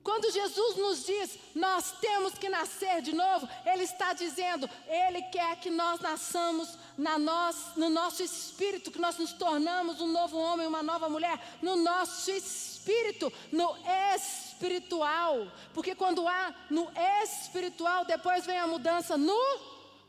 Quando 0.08 0.32
Jesus 0.32 0.76
nos 0.76 1.04
diz, 1.04 1.38
nós 1.54 1.92
temos 2.00 2.32
que 2.32 2.48
nascer 2.48 3.02
de 3.02 3.14
novo, 3.14 3.46
Ele 3.66 3.82
está 3.82 4.14
dizendo, 4.14 4.66
Ele 4.86 5.20
quer 5.24 5.60
que 5.60 5.68
nós 5.68 6.00
nasçamos 6.00 6.78
na 6.96 7.18
nós, 7.18 7.76
no 7.76 7.90
nosso 7.90 8.22
espírito, 8.22 8.90
que 8.90 8.98
nós 8.98 9.18
nos 9.18 9.34
tornamos 9.34 10.00
um 10.00 10.10
novo 10.10 10.38
homem, 10.38 10.66
uma 10.66 10.82
nova 10.82 11.10
mulher, 11.10 11.38
no 11.60 11.76
nosso 11.76 12.30
espírito, 12.30 13.30
no 13.52 13.76
espiritual. 14.14 15.52
Porque 15.74 15.94
quando 15.94 16.26
há 16.26 16.54
no 16.70 16.90
espiritual, 17.22 18.06
depois 18.06 18.46
vem 18.46 18.58
a 18.58 18.66
mudança 18.66 19.14
no 19.18 19.38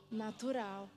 natural. 0.09 0.89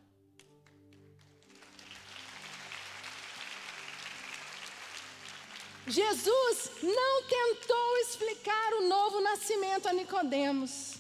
Jesus 5.86 6.70
não 6.82 7.22
tentou 7.24 7.96
explicar 7.98 8.74
o 8.74 8.88
novo 8.88 9.20
nascimento 9.20 9.88
a 9.88 9.92
Nicodemos. 9.92 10.96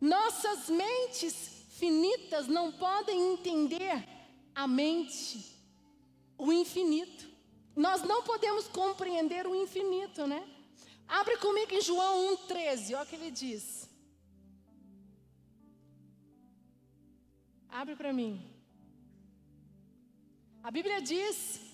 Nossas 0.00 0.68
mentes 0.68 1.34
finitas 1.78 2.46
não 2.46 2.72
podem 2.72 3.32
entender 3.32 4.06
a 4.54 4.66
mente, 4.68 5.56
o 6.38 6.52
infinito. 6.52 7.28
Nós 7.74 8.02
não 8.02 8.22
podemos 8.22 8.68
compreender 8.68 9.46
o 9.46 9.54
infinito, 9.54 10.26
né? 10.26 10.48
Abre 11.08 11.36
comigo 11.38 11.74
em 11.74 11.80
João 11.80 12.36
1,13, 12.36 12.94
olha 12.94 13.02
o 13.02 13.06
que 13.06 13.16
ele 13.16 13.30
diz. 13.30 13.88
Abre 17.68 17.96
para 17.96 18.12
mim. 18.12 18.48
A 20.62 20.70
Bíblia 20.70 21.00
diz. 21.00 21.71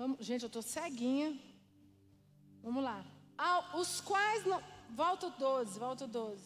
Vamos, 0.00 0.24
gente, 0.24 0.44
eu 0.44 0.46
estou 0.46 0.62
ceguinha. 0.62 1.38
Vamos 2.62 2.82
lá. 2.82 3.04
Ah, 3.36 3.76
os 3.76 4.00
quais. 4.00 4.46
Não, 4.46 4.62
volta 4.88 5.26
o 5.26 5.30
12, 5.32 5.78
volta 5.78 6.04
o 6.06 6.08
12. 6.08 6.42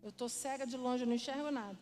Eu 0.00 0.10
estou 0.10 0.28
cega 0.28 0.64
de 0.64 0.76
longe, 0.76 1.02
eu 1.02 1.08
não 1.08 1.16
enxergo 1.16 1.50
nada. 1.50 1.76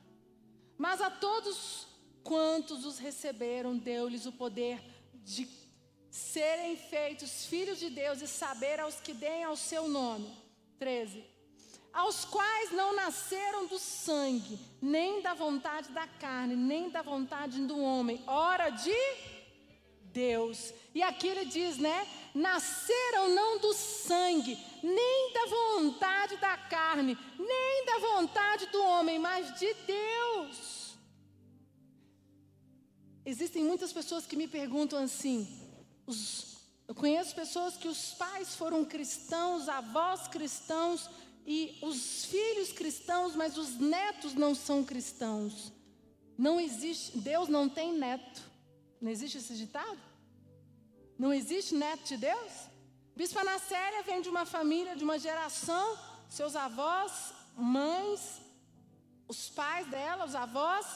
Mas 0.78 1.02
a 1.02 1.10
todos 1.10 1.86
quantos 2.24 2.86
os 2.86 2.98
receberam, 2.98 3.76
deu-lhes 3.76 4.24
o 4.24 4.32
poder 4.32 4.82
de 5.12 5.46
serem 6.10 6.74
feitos 6.74 7.44
filhos 7.44 7.78
de 7.78 7.90
Deus 7.90 8.22
e 8.22 8.26
saber 8.26 8.80
aos 8.80 8.98
que 8.98 9.12
deem 9.12 9.44
ao 9.44 9.56
seu 9.56 9.86
nome. 9.86 10.34
13. 10.78 11.22
Aos 11.92 12.24
quais 12.24 12.72
não 12.72 12.96
nasceram 12.96 13.66
do 13.66 13.78
sangue, 13.78 14.58
nem 14.80 15.20
da 15.20 15.34
vontade 15.34 15.90
da 15.90 16.06
carne, 16.06 16.56
nem 16.56 16.88
da 16.88 17.02
vontade 17.02 17.60
do 17.66 17.78
homem, 17.78 18.24
ora 18.26 18.70
de 18.70 19.41
Deus. 20.12 20.72
E 20.94 21.02
aqui 21.02 21.26
ele 21.26 21.44
diz, 21.44 21.78
né? 21.78 22.06
Nasceram 22.34 23.34
não 23.34 23.58
do 23.58 23.72
sangue, 23.74 24.58
nem 24.82 25.32
da 25.32 25.46
vontade 25.46 26.36
da 26.36 26.56
carne, 26.56 27.16
nem 27.38 27.84
da 27.86 27.98
vontade 27.98 28.66
do 28.66 28.82
homem, 28.82 29.18
mas 29.18 29.58
de 29.58 29.74
Deus. 29.74 30.82
Existem 33.24 33.62
muitas 33.62 33.92
pessoas 33.92 34.26
que 34.26 34.36
me 34.36 34.48
perguntam 34.48 34.98
assim: 35.02 35.48
os, 36.06 36.56
eu 36.88 36.94
conheço 36.94 37.34
pessoas 37.34 37.76
que 37.76 37.88
os 37.88 38.12
pais 38.14 38.54
foram 38.54 38.84
cristãos, 38.84 39.68
avós 39.68 40.26
cristãos 40.28 41.08
e 41.46 41.78
os 41.82 42.24
filhos 42.24 42.72
cristãos, 42.72 43.34
mas 43.34 43.56
os 43.56 43.78
netos 43.78 44.34
não 44.34 44.54
são 44.54 44.84
cristãos. 44.84 45.72
Não 46.36 46.60
existe, 46.60 47.18
Deus 47.18 47.48
não 47.48 47.68
tem 47.68 47.92
neto. 47.92 48.51
Não 49.02 49.10
existe 49.10 49.38
esse 49.38 49.54
ditado? 49.62 49.98
Não 51.18 51.32
existe 51.34 51.74
neto 51.74 52.04
de 52.04 52.16
Deus? 52.16 52.52
Bispa 53.16 53.42
Nacélia 53.42 54.02
vem 54.04 54.22
de 54.22 54.28
uma 54.28 54.46
família, 54.46 54.94
de 54.94 55.02
uma 55.02 55.18
geração, 55.18 55.98
seus 56.30 56.54
avós, 56.54 57.12
mães, 57.56 58.40
os 59.26 59.50
pais 59.50 59.88
dela, 59.88 60.24
os 60.24 60.36
avós, 60.36 60.86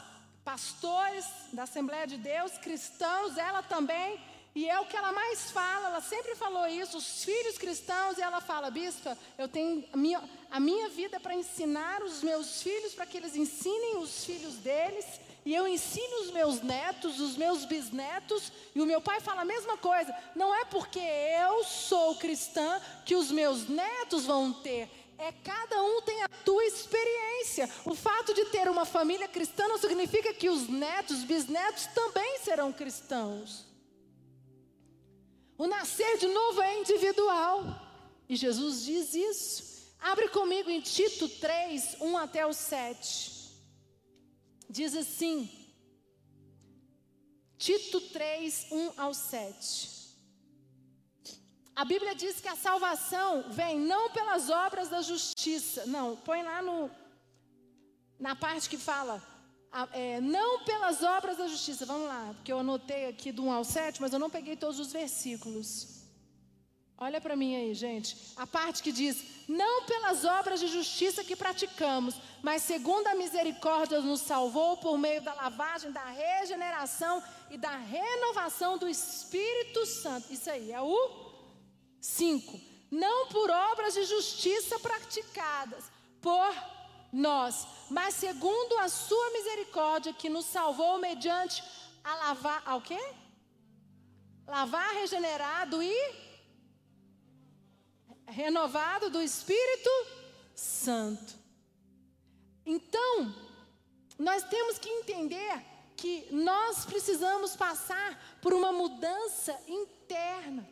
pastores 0.44 1.26
da 1.52 1.64
Assembleia 1.64 2.06
de 2.06 2.16
Deus, 2.16 2.56
cristãos, 2.58 3.36
ela 3.36 3.62
também 3.62 4.18
e 4.56 4.66
é 4.66 4.80
o 4.80 4.86
que 4.86 4.96
ela 4.96 5.12
mais 5.12 5.50
fala, 5.50 5.88
ela 5.88 6.00
sempre 6.00 6.34
falou 6.34 6.66
isso, 6.66 6.96
os 6.96 7.22
filhos 7.22 7.58
cristãos, 7.58 8.16
e 8.16 8.22
ela 8.22 8.40
fala, 8.40 8.70
bispa, 8.70 9.18
eu 9.36 9.46
tenho 9.46 9.86
a 9.92 9.96
minha, 9.98 10.22
a 10.50 10.58
minha 10.58 10.88
vida 10.88 11.20
para 11.20 11.34
ensinar 11.34 12.02
os 12.02 12.22
meus 12.22 12.62
filhos, 12.62 12.94
para 12.94 13.04
que 13.04 13.18
eles 13.18 13.36
ensinem 13.36 13.98
os 13.98 14.24
filhos 14.24 14.54
deles, 14.54 15.04
e 15.46 15.54
eu 15.54 15.66
ensino 15.68 16.22
os 16.22 16.32
meus 16.32 16.60
netos, 16.60 17.20
os 17.20 17.36
meus 17.36 17.64
bisnetos, 17.64 18.50
e 18.74 18.80
o 18.80 18.84
meu 18.84 19.00
pai 19.00 19.20
fala 19.20 19.42
a 19.42 19.44
mesma 19.44 19.76
coisa, 19.76 20.12
não 20.34 20.52
é 20.52 20.64
porque 20.64 20.98
eu 20.98 21.62
sou 21.62 22.16
cristã 22.16 22.82
que 23.04 23.14
os 23.14 23.30
meus 23.30 23.68
netos 23.68 24.26
vão 24.26 24.52
ter, 24.52 24.90
é 25.16 25.30
cada 25.30 25.80
um 25.84 26.02
tem 26.02 26.20
a 26.24 26.28
tua 26.28 26.64
experiência. 26.64 27.70
O 27.84 27.94
fato 27.94 28.34
de 28.34 28.46
ter 28.46 28.68
uma 28.68 28.84
família 28.84 29.28
cristã 29.28 29.68
não 29.68 29.78
significa 29.78 30.34
que 30.34 30.50
os 30.50 30.68
netos, 30.68 31.22
bisnetos 31.22 31.86
também 31.94 32.40
serão 32.40 32.72
cristãos. 32.72 33.64
O 35.56 35.68
nascer 35.68 36.18
de 36.18 36.26
novo 36.26 36.60
é 36.60 36.80
individual. 36.80 37.64
E 38.28 38.34
Jesus 38.34 38.84
diz 38.84 39.14
isso. 39.14 39.94
Abre 40.00 40.28
comigo 40.28 40.68
em 40.68 40.80
Tito 40.80 41.28
3, 41.28 41.98
1 42.00 42.18
até 42.18 42.44
o 42.44 42.52
7. 42.52 43.35
Diz 44.68 44.94
assim. 44.96 45.48
Tito 47.58 48.00
3, 48.00 48.66
1 48.70 48.92
ao 48.96 49.14
7. 49.14 49.96
A 51.74 51.84
Bíblia 51.84 52.14
diz 52.14 52.40
que 52.40 52.48
a 52.48 52.56
salvação 52.56 53.50
vem 53.50 53.78
não 53.78 54.10
pelas 54.10 54.48
obras 54.50 54.88
da 54.88 55.02
justiça. 55.02 55.86
Não, 55.86 56.16
põe 56.16 56.42
lá 56.42 56.62
no, 56.62 56.90
na 58.18 58.34
parte 58.34 58.68
que 58.68 58.78
fala 58.78 59.22
é, 59.92 60.20
não 60.20 60.64
pelas 60.64 61.02
obras 61.02 61.36
da 61.36 61.46
justiça. 61.48 61.84
Vamos 61.84 62.08
lá, 62.08 62.32
porque 62.34 62.52
eu 62.52 62.58
anotei 62.60 63.06
aqui 63.06 63.30
do 63.30 63.44
1 63.44 63.52
ao 63.52 63.64
7, 63.64 64.00
mas 64.00 64.12
eu 64.12 64.18
não 64.18 64.30
peguei 64.30 64.56
todos 64.56 64.78
os 64.78 64.92
versículos. 64.92 65.95
Olha 66.98 67.20
para 67.20 67.36
mim 67.36 67.54
aí, 67.54 67.74
gente. 67.74 68.16
A 68.36 68.46
parte 68.46 68.82
que 68.82 68.90
diz: 68.90 69.22
Não 69.46 69.84
pelas 69.84 70.24
obras 70.24 70.60
de 70.60 70.66
justiça 70.66 71.22
que 71.22 71.36
praticamos, 71.36 72.14
mas 72.42 72.62
segundo 72.62 73.06
a 73.06 73.14
misericórdia 73.14 74.00
nos 74.00 74.22
salvou 74.22 74.78
por 74.78 74.96
meio 74.96 75.20
da 75.20 75.34
lavagem, 75.34 75.92
da 75.92 76.04
regeneração 76.06 77.22
e 77.50 77.58
da 77.58 77.76
renovação 77.76 78.78
do 78.78 78.88
Espírito 78.88 79.84
Santo. 79.84 80.32
Isso 80.32 80.50
aí 80.50 80.72
é 80.72 80.80
o 80.80 81.34
5. 82.00 82.60
Não 82.90 83.28
por 83.28 83.50
obras 83.50 83.92
de 83.92 84.04
justiça 84.04 84.78
praticadas, 84.78 85.84
por 86.22 86.54
nós, 87.12 87.66
mas 87.90 88.14
segundo 88.14 88.78
a 88.78 88.88
sua 88.88 89.30
misericórdia 89.32 90.14
que 90.14 90.30
nos 90.30 90.46
salvou 90.46 90.98
mediante 90.98 91.62
a 92.02 92.14
lavar, 92.14 92.62
ao 92.64 92.80
quê? 92.80 92.98
Lavar 94.46 94.94
regenerado 94.94 95.82
e 95.82 96.25
renovado 98.26 99.10
do 99.10 99.22
Espírito 99.22 99.90
Santo. 100.54 101.34
Então, 102.64 103.34
nós 104.18 104.42
temos 104.44 104.78
que 104.78 104.88
entender 104.88 105.62
que 105.96 106.28
nós 106.30 106.84
precisamos 106.84 107.56
passar 107.56 108.38
por 108.42 108.52
uma 108.52 108.72
mudança 108.72 109.58
interna. 109.66 110.68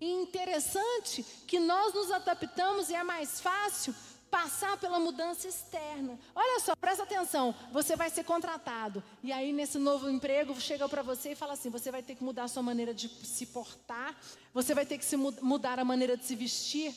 E 0.00 0.10
interessante 0.10 1.22
que 1.46 1.58
nós 1.58 1.94
nos 1.94 2.10
adaptamos 2.10 2.90
e 2.90 2.94
é 2.94 3.02
mais 3.02 3.40
fácil 3.40 3.94
passar 4.34 4.76
pela 4.78 4.98
mudança 4.98 5.46
externa. 5.46 6.18
Olha 6.34 6.58
só, 6.58 6.74
presta 6.74 7.04
atenção, 7.04 7.54
você 7.70 7.94
vai 7.94 8.10
ser 8.10 8.24
contratado. 8.24 9.00
E 9.22 9.32
aí, 9.32 9.52
nesse 9.52 9.78
novo 9.78 10.10
emprego, 10.10 10.60
chega 10.60 10.88
para 10.88 11.02
você 11.02 11.30
e 11.30 11.36
fala 11.36 11.52
assim: 11.52 11.70
você 11.70 11.88
vai 11.92 12.02
ter 12.02 12.16
que 12.16 12.24
mudar 12.24 12.44
a 12.44 12.48
sua 12.48 12.62
maneira 12.62 12.92
de 12.92 13.08
se 13.08 13.46
portar, 13.46 14.18
você 14.52 14.74
vai 14.74 14.84
ter 14.84 14.98
que 14.98 15.16
mudar 15.16 15.78
a 15.78 15.84
maneira 15.84 16.16
de 16.16 16.24
se 16.24 16.34
vestir. 16.34 16.92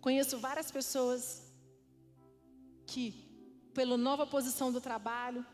Conheço 0.00 0.36
várias 0.38 0.72
pessoas 0.72 1.40
que, 2.84 3.04
pela 3.72 3.96
nova 3.96 4.26
posição 4.26 4.72
do 4.72 4.80
trabalho, 4.80 5.46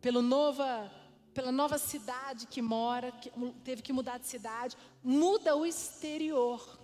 pelo 0.00 0.22
nova, 0.22 0.88
pela 1.34 1.50
nova 1.50 1.78
cidade 1.78 2.46
que 2.46 2.62
mora, 2.62 3.10
que 3.10 3.28
teve 3.64 3.82
que 3.82 3.92
mudar 3.92 4.18
de 4.18 4.28
cidade, 4.28 4.76
muda 5.02 5.56
o 5.56 5.66
exterior. 5.66 6.78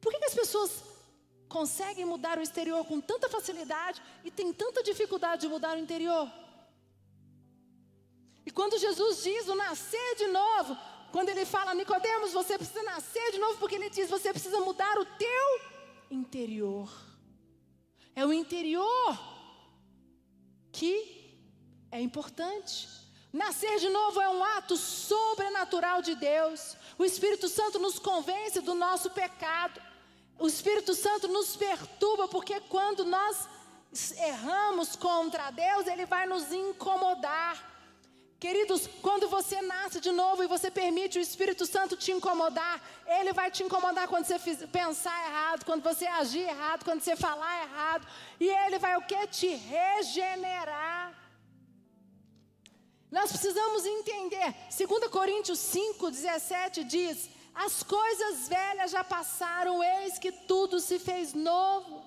Por 0.00 0.12
que, 0.12 0.20
que 0.20 0.26
as 0.26 0.34
pessoas 0.34 0.95
conseguem 1.48 2.04
mudar 2.04 2.38
o 2.38 2.42
exterior 2.42 2.84
com 2.84 3.00
tanta 3.00 3.28
facilidade 3.28 4.02
e 4.24 4.30
tem 4.30 4.52
tanta 4.52 4.82
dificuldade 4.82 5.42
de 5.42 5.48
mudar 5.48 5.76
o 5.76 5.80
interior. 5.80 6.30
E 8.44 8.50
quando 8.50 8.78
Jesus 8.78 9.22
diz 9.22 9.48
o 9.48 9.54
nascer 9.54 10.14
de 10.16 10.28
novo, 10.28 10.76
quando 11.10 11.30
ele 11.30 11.44
fala 11.44 11.74
Nicodemos, 11.74 12.32
você 12.32 12.56
precisa 12.56 12.82
nascer 12.82 13.32
de 13.32 13.38
novo, 13.38 13.58
porque 13.58 13.74
ele 13.74 13.90
diz 13.90 14.08
você 14.08 14.32
precisa 14.32 14.60
mudar 14.60 14.98
o 14.98 15.04
teu 15.04 15.60
interior. 16.10 16.90
É 18.14 18.24
o 18.24 18.32
interior 18.32 19.18
que 20.72 20.94
é 21.90 22.00
importante. 22.00 22.88
Nascer 23.32 23.78
de 23.78 23.88
novo 23.88 24.20
é 24.20 24.28
um 24.28 24.42
ato 24.42 24.76
sobrenatural 24.76 26.00
de 26.00 26.14
Deus. 26.14 26.76
O 26.98 27.04
Espírito 27.04 27.48
Santo 27.48 27.78
nos 27.78 27.98
convence 27.98 28.60
do 28.60 28.74
nosso 28.74 29.10
pecado. 29.10 29.80
O 30.38 30.46
Espírito 30.46 30.94
Santo 30.94 31.28
nos 31.28 31.56
perturba 31.56 32.28
porque 32.28 32.60
quando 32.60 33.04
nós 33.04 33.48
erramos 34.18 34.94
contra 34.94 35.50
Deus, 35.50 35.86
ele 35.86 36.04
vai 36.04 36.26
nos 36.26 36.52
incomodar. 36.52 37.74
Queridos, 38.38 38.86
quando 39.00 39.28
você 39.28 39.62
nasce 39.62 39.98
de 39.98 40.12
novo 40.12 40.44
e 40.44 40.46
você 40.46 40.70
permite 40.70 41.18
o 41.18 41.22
Espírito 41.22 41.64
Santo 41.64 41.96
te 41.96 42.12
incomodar, 42.12 42.82
ele 43.06 43.32
vai 43.32 43.50
te 43.50 43.62
incomodar 43.62 44.06
quando 44.08 44.26
você 44.26 44.66
pensar 44.66 45.16
errado, 45.26 45.64
quando 45.64 45.82
você 45.82 46.06
agir 46.06 46.40
errado, 46.40 46.84
quando 46.84 47.00
você 47.00 47.16
falar 47.16 47.62
errado, 47.62 48.06
e 48.38 48.46
ele 48.46 48.78
vai 48.78 48.94
o 48.96 49.06
que? 49.06 49.26
Te 49.28 49.48
regenerar. 49.48 51.14
Nós 53.10 53.30
precisamos 53.30 53.86
entender, 53.86 54.54
2 54.76 55.10
Coríntios 55.10 55.58
5, 55.58 56.10
17 56.10 56.84
diz: 56.84 57.30
as 57.56 57.82
coisas 57.82 58.48
velhas 58.48 58.90
já 58.90 59.02
passaram, 59.02 59.82
eis 59.82 60.18
que 60.18 60.30
tudo 60.30 60.78
se 60.78 60.98
fez 60.98 61.32
novo. 61.32 62.04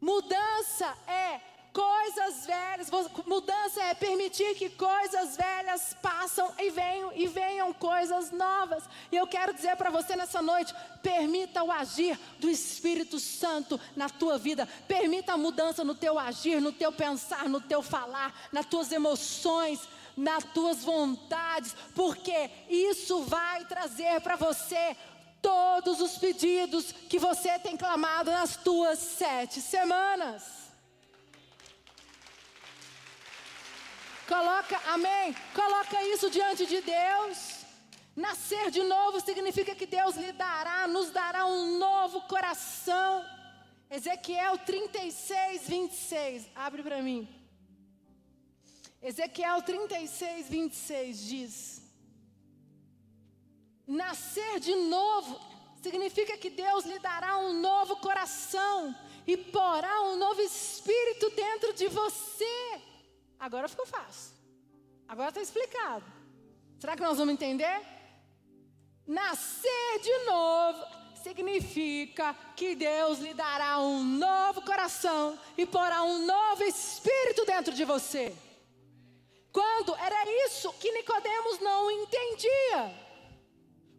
Mudança 0.00 0.86
é 1.06 1.40
coisas 1.70 2.46
velhas, 2.46 2.88
mudança 3.26 3.82
é 3.82 3.94
permitir 3.94 4.54
que 4.54 4.70
coisas 4.70 5.36
velhas 5.36 5.94
passam 6.00 6.54
e 6.58 6.70
venham 6.70 7.12
e 7.14 7.26
venham 7.26 7.70
coisas 7.74 8.30
novas. 8.30 8.84
E 9.12 9.16
eu 9.16 9.26
quero 9.26 9.52
dizer 9.52 9.76
para 9.76 9.90
você 9.90 10.16
nessa 10.16 10.40
noite, 10.40 10.74
permita 11.02 11.62
o 11.62 11.70
agir 11.70 12.18
do 12.38 12.48
Espírito 12.48 13.20
Santo 13.20 13.78
na 13.94 14.08
tua 14.08 14.38
vida. 14.38 14.66
Permita 14.88 15.34
a 15.34 15.36
mudança 15.36 15.84
no 15.84 15.94
teu 15.94 16.18
agir, 16.18 16.62
no 16.62 16.72
teu 16.72 16.92
pensar, 16.92 17.46
no 17.48 17.60
teu 17.60 17.82
falar, 17.82 18.48
nas 18.52 18.64
tuas 18.64 18.90
emoções 18.90 19.80
nas 20.16 20.44
tuas 20.44 20.84
vontades, 20.84 21.74
porque 21.94 22.50
isso 22.68 23.22
vai 23.22 23.64
trazer 23.64 24.20
para 24.20 24.36
você 24.36 24.96
todos 25.42 26.00
os 26.00 26.16
pedidos 26.16 26.92
que 26.92 27.18
você 27.18 27.58
tem 27.58 27.76
clamado 27.76 28.30
nas 28.30 28.56
tuas 28.56 28.98
sete 28.98 29.60
semanas. 29.60 30.42
Coloca, 34.26 34.80
amém? 34.86 35.34
Coloca 35.54 36.02
isso 36.04 36.30
diante 36.30 36.64
de 36.64 36.80
Deus. 36.80 37.64
Nascer 38.16 38.70
de 38.70 38.82
novo 38.82 39.20
significa 39.20 39.74
que 39.74 39.86
Deus 39.86 40.16
lhe 40.16 40.32
dará, 40.32 40.86
nos 40.86 41.10
dará 41.10 41.44
um 41.46 41.78
novo 41.78 42.22
coração. 42.22 43.24
Ezequiel 43.90 44.56
36, 44.58 45.68
26. 45.68 46.48
Abre 46.54 46.82
para 46.82 47.02
mim. 47.02 47.28
Ezequiel 49.04 49.60
36, 49.60 50.48
26 50.48 51.18
diz: 51.18 51.82
Nascer 53.86 54.58
de 54.58 54.74
novo 54.74 55.38
significa 55.82 56.38
que 56.38 56.48
Deus 56.48 56.86
lhe 56.86 56.98
dará 56.98 57.36
um 57.36 57.52
novo 57.60 57.96
coração 57.96 58.96
e 59.26 59.36
porá 59.36 60.00
um 60.04 60.16
novo 60.16 60.40
espírito 60.40 61.28
dentro 61.36 61.74
de 61.74 61.86
você. 61.88 62.80
Agora 63.38 63.68
ficou 63.68 63.84
fácil. 63.84 64.34
Agora 65.06 65.28
está 65.28 65.42
explicado. 65.42 66.06
Será 66.78 66.96
que 66.96 67.02
nós 67.02 67.18
vamos 67.18 67.34
entender? 67.34 67.82
Nascer 69.06 70.00
de 70.02 70.18
novo 70.24 70.82
significa 71.22 72.34
que 72.56 72.74
Deus 72.74 73.18
lhe 73.18 73.34
dará 73.34 73.80
um 73.80 74.02
novo 74.02 74.62
coração 74.62 75.38
e 75.58 75.66
porá 75.66 76.02
um 76.04 76.24
novo 76.24 76.62
espírito 76.64 77.44
dentro 77.44 77.74
de 77.74 77.84
você. 77.84 78.34
Quando 79.54 79.94
era 79.94 80.46
isso 80.46 80.72
que 80.80 80.90
Nicodemos 80.90 81.60
não 81.60 81.88
entendia. 81.88 82.92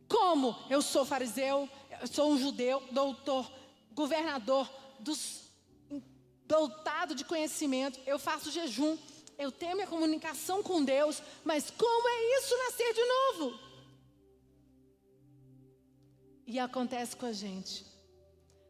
Como 0.05 0.53
eu 0.69 0.81
sou 0.81 1.05
fariseu, 1.05 1.69
eu 2.01 2.07
sou 2.07 2.29
um 2.29 2.37
judeu, 2.37 2.83
doutor, 2.91 3.49
governador, 3.93 4.69
dos, 4.99 5.43
dotado 6.45 7.15
de 7.15 7.23
conhecimento, 7.23 7.97
eu 8.05 8.19
faço 8.19 8.51
jejum, 8.51 8.97
eu 9.37 9.49
tenho 9.49 9.77
minha 9.77 9.87
comunicação 9.87 10.61
com 10.61 10.83
Deus, 10.83 11.23
mas 11.45 11.71
como 11.71 12.09
é 12.09 12.37
isso 12.37 12.57
nascer 12.57 12.93
de 12.93 13.05
novo? 13.05 13.59
E 16.45 16.59
acontece 16.59 17.15
com 17.15 17.27
a 17.27 17.31
gente. 17.31 17.85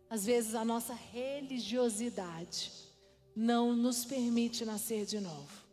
Às 0.07 0.23
vezes 0.23 0.53
a 0.53 0.63
nossa 0.63 0.93
religiosidade 0.93 2.71
não 3.35 3.73
nos 3.73 4.05
permite 4.05 4.63
nascer 4.63 5.03
de 5.07 5.19
novo. 5.19 5.64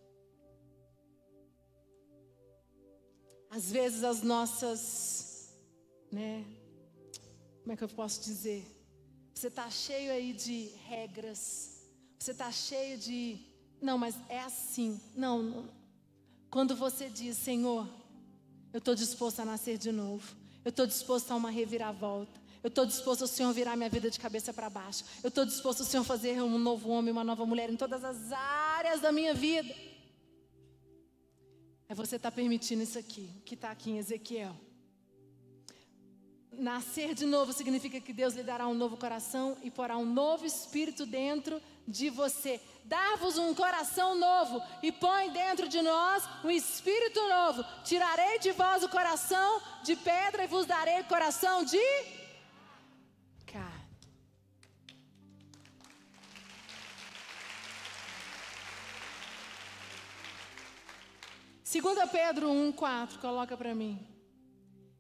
Às 3.55 3.71
vezes 3.71 4.03
as 4.03 4.23
nossas 4.23 5.23
né? 6.13 6.45
Como 7.63 7.73
é 7.73 7.77
que 7.77 7.83
eu 7.83 7.89
posso 7.89 8.21
dizer? 8.21 8.67
Você 9.35 9.49
está 9.49 9.71
cheio 9.71 10.13
aí 10.13 10.35
de 10.35 10.71
regras. 10.87 11.81
Você 12.19 12.33
está 12.33 12.53
cheio 12.53 12.99
de. 12.99 13.39
Não, 13.81 13.97
mas 13.97 14.15
é 14.29 14.41
assim. 14.41 15.01
Não, 15.17 15.43
não. 15.43 15.69
Quando 16.51 16.77
você 16.77 17.09
diz, 17.09 17.39
Senhor, 17.39 17.89
eu 18.73 18.79
estou 18.79 18.95
disposto 18.95 19.41
a 19.41 19.45
nascer 19.45 19.79
de 19.79 19.91
novo. 19.91 20.37
Eu 20.65 20.69
estou 20.69 20.87
disposto 20.87 21.31
a 21.31 21.37
uma 21.37 21.51
reviravolta. 21.51 22.41
Eu 22.63 22.69
estou 22.69 22.85
disposto 22.85 23.23
ao 23.23 23.27
Senhor 23.27 23.53
virar 23.53 23.75
minha 23.75 23.89
vida 23.89 24.11
de 24.11 24.21
cabeça 24.21 24.53
para 24.53 24.69
baixo. 24.71 25.05
Eu 25.23 25.29
estou 25.29 25.45
disposto 25.45 25.81
ao 25.81 25.87
Senhor 25.87 26.05
fazer 26.05 26.41
um 26.43 26.59
novo 26.59 26.91
homem, 26.91 27.11
uma 27.11 27.25
nova 27.25 27.45
mulher 27.47 27.71
em 27.71 27.77
todas 27.77 28.05
as 28.05 28.31
áreas 28.31 29.01
da 29.01 29.11
minha 29.11 29.35
vida. 29.35 29.75
É 31.93 31.95
você 31.95 32.17
estar 32.17 32.31
tá 32.31 32.35
permitindo 32.35 32.83
isso 32.83 32.99
aqui, 32.99 33.29
que 33.45 33.53
está 33.53 33.71
aqui 33.71 33.91
em 33.91 33.99
Ezequiel. 33.99 34.57
Nascer 36.51 37.13
de 37.13 37.27
novo 37.27 37.53
significa 37.53 38.01
que 38.01 38.15
Deus 38.15 38.33
lhe 38.33 38.43
dará 38.43 38.67
um 38.67 38.73
novo 38.73 38.97
coração 38.97 39.59
e 39.63 39.71
porá 39.71 39.99
um 39.99 40.07
novo 40.07 40.47
espírito 40.47 41.05
dentro 41.05 41.61
de 41.87 42.09
você. 42.09 42.63
Dar-vos 42.87 43.37
um 43.37 43.53
coração 43.55 44.15
novo 44.15 44.63
e 44.83 44.91
põe 44.91 45.31
dentro 45.33 45.69
de 45.69 45.83
nós 45.83 46.27
um 46.43 46.51
espírito 46.51 47.21
novo. 47.29 47.63
Tirarei 47.85 48.39
de 48.39 48.53
vós 48.53 48.83
o 48.83 48.89
coração 48.89 49.61
de 49.85 49.95
pedra 49.95 50.45
e 50.45 50.47
vos 50.47 50.65
darei 50.65 51.03
coração 51.03 51.63
de 51.63 51.77
2 61.73 62.11
Pedro 62.11 62.51
1,4, 62.51 63.19
coloca 63.19 63.57
para 63.57 63.75
mim. 63.75 64.07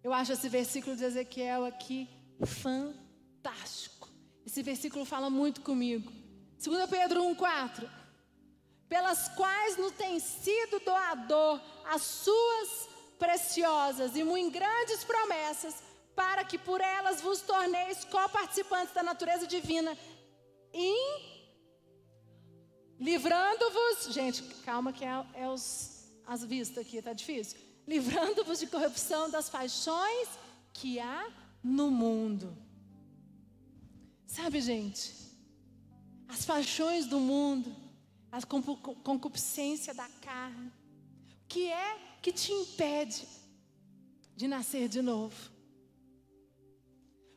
Eu 0.03 0.11
acho 0.11 0.33
esse 0.33 0.49
versículo 0.49 0.97
de 0.97 1.05
Ezequiel 1.05 1.67
aqui 1.67 2.09
fantástico. 2.47 4.09
Esse 4.47 4.63
versículo 4.63 5.05
fala 5.05 5.29
muito 5.29 5.61
comigo. 5.61 6.11
2 6.65 6.89
Pedro 6.89 7.25
1,4. 7.25 7.87
Pelas 8.89 9.29
quais 9.37 9.77
nos 9.77 9.93
tem 9.93 10.19
sido 10.19 10.81
doador 10.81 11.61
as 11.91 12.01
suas 12.01 12.89
preciosas 13.19 14.17
e 14.17 14.25
muito 14.25 14.55
grandes 14.55 15.05
promessas, 15.05 15.75
para 16.17 16.43
que 16.43 16.57
por 16.57 16.81
elas 16.81 17.21
vos 17.21 17.43
torneis 17.43 18.03
coparticipantes 18.05 18.95
da 18.95 19.03
natureza 19.03 19.47
divina, 19.47 19.97
livrando-vos. 22.99 24.13
Gente, 24.13 24.43
calma 24.65 24.91
que 24.91 25.05
é, 25.05 25.27
é 25.35 25.49
os 25.49 25.92
as 26.27 26.45
vistas 26.45 26.79
aqui, 26.79 27.01
tá 27.03 27.13
difícil 27.13 27.73
livrando-vos 27.87 28.59
de 28.61 28.67
corrupção 28.67 29.31
das 29.31 29.49
paixões 29.49 30.29
que 30.73 30.99
há 30.99 31.31
no 31.63 31.91
mundo. 31.91 32.57
Sabe, 34.27 34.61
gente, 34.61 35.13
as 36.29 36.45
paixões 36.45 37.07
do 37.07 37.21
mundo, 37.21 37.75
a 38.31 38.41
concupiscência 39.03 39.93
da 39.93 40.09
carne, 40.21 40.69
o 40.69 41.49
que 41.49 41.71
é 41.71 41.99
que 42.23 42.33
te 42.33 42.53
impede 42.53 43.27
de 44.35 44.49
nascer 44.49 44.89
de 44.89 45.03
novo? 45.03 45.51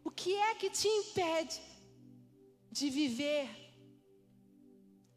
O 0.04 0.12
que 0.12 0.34
é 0.34 0.56
que 0.56 0.70
te 0.70 0.88
impede 0.88 1.60
de 2.72 2.90
viver 2.90 3.50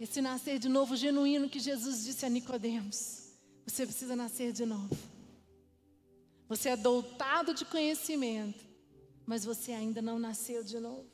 esse 0.01 0.21
nascer 0.21 0.59
de 0.59 0.69
novo 0.69 0.97
genuíno 0.97 1.49
que 1.49 1.61
Jesus 1.61 2.05
disse 2.05 2.25
a 2.27 2.29
Nicodemos? 2.29 3.18
Você 3.69 3.85
precisa 3.85 4.17
nascer 4.17 4.51
de 4.51 4.65
novo. 4.65 4.97
Você 6.49 6.71
é 6.71 6.77
doutado 6.77 7.53
de 7.53 7.67
conhecimento, 7.67 8.65
mas 9.27 9.45
você 9.45 9.73
ainda 9.73 10.01
não 10.01 10.19
nasceu 10.19 10.65
de 10.65 10.81
novo. 10.81 11.07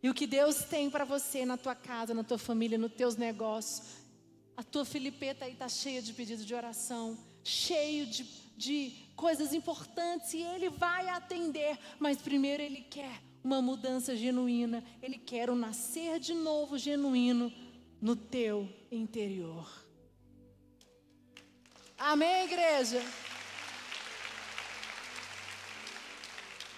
E 0.00 0.08
o 0.08 0.14
que 0.14 0.28
Deus 0.28 0.58
tem 0.58 0.88
para 0.88 1.04
você 1.04 1.44
na 1.44 1.56
tua 1.56 1.74
casa, 1.74 2.14
na 2.14 2.22
tua 2.22 2.38
família, 2.38 2.78
nos 2.78 2.92
teus 2.92 3.16
negócios, 3.16 3.84
a 4.56 4.62
tua 4.62 4.84
filipeta 4.84 5.44
aí 5.44 5.54
está 5.54 5.68
cheia 5.68 6.00
de 6.00 6.12
pedidos 6.12 6.46
de 6.46 6.54
oração, 6.54 7.18
cheio 7.42 8.06
de, 8.06 8.24
de 8.56 8.92
coisas 9.16 9.52
importantes 9.52 10.34
e 10.34 10.40
Ele 10.40 10.70
vai 10.70 11.08
atender, 11.08 11.76
mas 11.98 12.16
primeiro 12.16 12.62
Ele 12.62 12.82
quer 12.82 13.20
uma 13.42 13.60
mudança 13.60 14.14
genuína, 14.14 14.84
Ele 15.02 15.18
quer 15.18 15.50
um 15.50 15.56
nascer 15.56 16.20
de 16.20 16.32
novo 16.32 16.78
genuíno 16.78 17.52
no 18.00 18.14
teu 18.14 18.68
interior. 18.88 19.83
Amém, 21.98 22.44
igreja? 22.44 23.02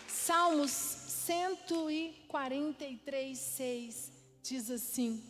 Salmos 0.07 0.71
143, 0.71 3.39
6 3.39 4.13
diz 4.43 4.71
assim: 4.71 5.25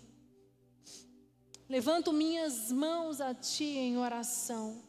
Levanto 1.68 2.12
minhas 2.12 2.72
mãos 2.72 3.20
a 3.20 3.33
ti 3.35 3.64
em 3.64 3.96
oração, 3.96 4.83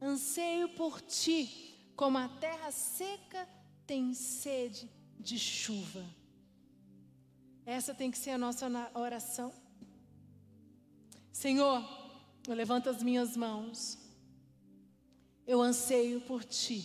anseio 0.00 0.68
por 0.70 1.00
ti, 1.00 1.92
como 1.96 2.18
a 2.18 2.28
terra 2.28 2.70
seca 2.70 3.48
tem 3.86 4.14
sede 4.14 4.88
de 5.18 5.38
chuva. 5.38 6.04
Essa 7.66 7.94
tem 7.94 8.10
que 8.10 8.18
ser 8.18 8.30
a 8.30 8.38
nossa 8.38 8.66
oração. 8.94 9.52
Senhor, 11.32 11.82
eu 12.46 12.54
levanto 12.54 12.90
as 12.90 13.02
minhas 13.02 13.36
mãos, 13.36 13.98
eu 15.46 15.60
anseio 15.60 16.20
por 16.22 16.44
ti, 16.44 16.82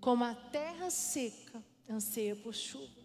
como 0.00 0.24
a 0.24 0.34
terra 0.34 0.90
seca 0.90 1.62
anseia 1.88 2.34
por 2.36 2.54
chuva. 2.54 3.00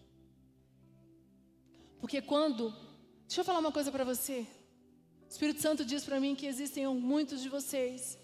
Porque 1.98 2.22
quando, 2.22 2.70
deixa 3.26 3.40
eu 3.40 3.44
falar 3.44 3.58
uma 3.58 3.72
coisa 3.72 3.90
para 3.90 4.04
você. 4.04 4.46
O 5.26 5.28
Espírito 5.28 5.60
Santo 5.60 5.84
diz 5.84 6.04
para 6.04 6.20
mim 6.20 6.34
que 6.34 6.46
existem 6.46 6.86
muitos 6.86 7.42
de 7.42 7.48
vocês 7.48 8.16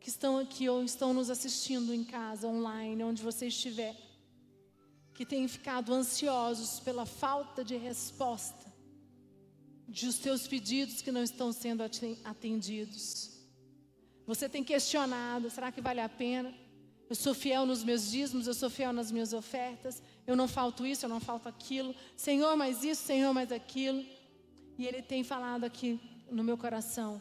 que 0.00 0.08
estão 0.08 0.38
aqui 0.38 0.68
ou 0.68 0.82
estão 0.82 1.12
nos 1.12 1.28
assistindo 1.28 1.92
em 1.92 2.02
casa, 2.02 2.48
online, 2.48 3.04
onde 3.04 3.22
você 3.22 3.48
estiver, 3.48 3.94
que 5.12 5.26
têm 5.26 5.46
ficado 5.46 5.92
ansiosos 5.92 6.80
pela 6.80 7.04
falta 7.04 7.62
de 7.62 7.76
resposta 7.76 8.70
de 9.86 10.06
os 10.06 10.18
teus 10.18 10.46
pedidos 10.46 11.02
que 11.02 11.10
não 11.10 11.22
estão 11.22 11.52
sendo 11.52 11.82
atendidos. 12.24 13.39
Você 14.30 14.48
tem 14.48 14.62
questionado: 14.62 15.50
será 15.50 15.72
que 15.72 15.80
vale 15.80 16.00
a 16.00 16.08
pena? 16.08 16.54
Eu 17.08 17.16
sou 17.16 17.34
fiel 17.34 17.66
nos 17.66 17.82
meus 17.82 18.12
dízimos, 18.12 18.46
eu 18.46 18.54
sou 18.54 18.70
fiel 18.70 18.92
nas 18.92 19.10
minhas 19.10 19.32
ofertas. 19.32 20.00
Eu 20.24 20.36
não 20.36 20.46
falto 20.46 20.86
isso, 20.86 21.04
eu 21.04 21.08
não 21.08 21.18
falto 21.18 21.48
aquilo. 21.48 21.92
Senhor, 22.16 22.56
mais 22.56 22.84
isso, 22.84 23.02
Senhor, 23.02 23.34
mais 23.34 23.50
aquilo. 23.50 24.04
E 24.78 24.86
Ele 24.86 25.02
tem 25.02 25.24
falado 25.24 25.64
aqui 25.64 25.98
no 26.30 26.44
meu 26.44 26.56
coração. 26.56 27.20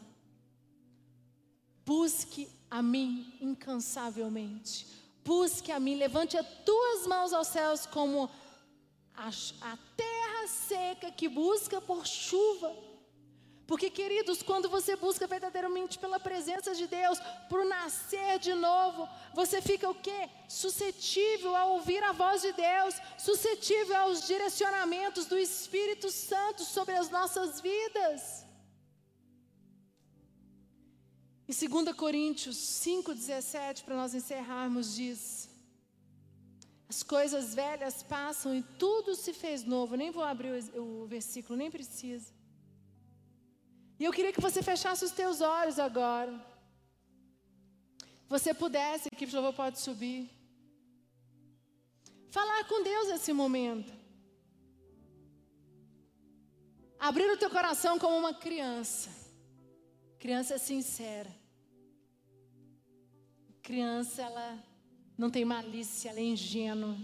Busque 1.84 2.48
a 2.70 2.80
mim 2.80 3.34
incansavelmente. 3.42 4.86
Busque 5.26 5.72
a 5.72 5.80
mim, 5.80 5.96
levante 5.96 6.38
as 6.38 6.46
tuas 6.64 7.08
mãos 7.08 7.34
aos 7.34 7.48
céus 7.48 7.88
como 7.88 8.30
a, 9.16 9.30
a 9.62 9.78
terra 9.98 10.48
seca 10.48 11.10
que 11.10 11.28
busca 11.28 11.82
por 11.82 12.06
chuva. 12.06 12.72
Porque, 13.70 13.88
queridos, 13.88 14.42
quando 14.42 14.68
você 14.68 14.96
busca 14.96 15.28
verdadeiramente 15.28 16.00
pela 16.04 16.20
presença 16.20 16.74
de 16.74 16.88
Deus, 16.88 17.20
por 17.48 17.64
nascer 17.64 18.40
de 18.40 18.56
novo, 18.56 19.08
você 19.32 19.62
fica 19.62 19.88
o 19.88 19.94
quê? 19.94 20.22
Suscetível 20.48 21.56
a 21.56 21.66
ouvir 21.66 22.04
a 22.04 22.12
voz 22.12 22.42
de 22.42 22.52
Deus, 22.52 22.96
suscetível 23.20 23.96
aos 23.98 24.26
direcionamentos 24.26 25.28
do 25.28 25.38
Espírito 25.38 26.10
Santo 26.10 26.64
sobre 26.64 26.96
as 26.96 27.12
nossas 27.12 27.62
vidas. 27.62 28.44
Em 31.48 31.54
2 31.54 31.96
Coríntios 31.96 32.58
5,17, 32.58 33.84
para 33.84 33.96
nós 33.96 34.16
encerrarmos, 34.16 34.96
diz: 34.96 35.48
As 36.90 37.04
coisas 37.04 37.54
velhas 37.54 38.02
passam 38.02 38.56
e 38.56 38.64
tudo 38.80 39.14
se 39.14 39.32
fez 39.32 39.64
novo. 39.64 39.96
Nem 39.96 40.10
vou 40.10 40.24
abrir 40.24 40.54
o 40.76 41.06
versículo, 41.06 41.56
nem 41.56 41.70
precisa. 41.70 42.39
E 44.00 44.06
eu 44.06 44.14
queria 44.14 44.32
que 44.32 44.40
você 44.40 44.64
fechasse 44.64 45.04
os 45.04 45.12
teus 45.12 45.42
olhos 45.42 45.78
agora. 45.78 46.34
Você 48.30 48.54
pudesse, 48.54 49.10
que 49.10 49.26
por 49.26 49.34
favor 49.34 49.54
pode 49.54 49.80
subir. 49.80 50.30
Falar 52.30 52.64
com 52.66 52.84
Deus 52.84 53.10
nesse 53.10 53.34
momento. 53.34 53.92
Abrir 56.98 57.30
o 57.32 57.38
teu 57.38 57.50
coração 57.50 57.98
como 57.98 58.18
uma 58.18 58.34
criança. 58.34 59.10
Criança 60.20 60.58
sincera. 60.58 61.30
Criança, 63.62 64.22
ela 64.22 64.64
não 65.18 65.30
tem 65.30 65.44
malícia, 65.44 66.10
ela 66.10 66.20
é 66.20 66.24
ingênua. 66.24 66.96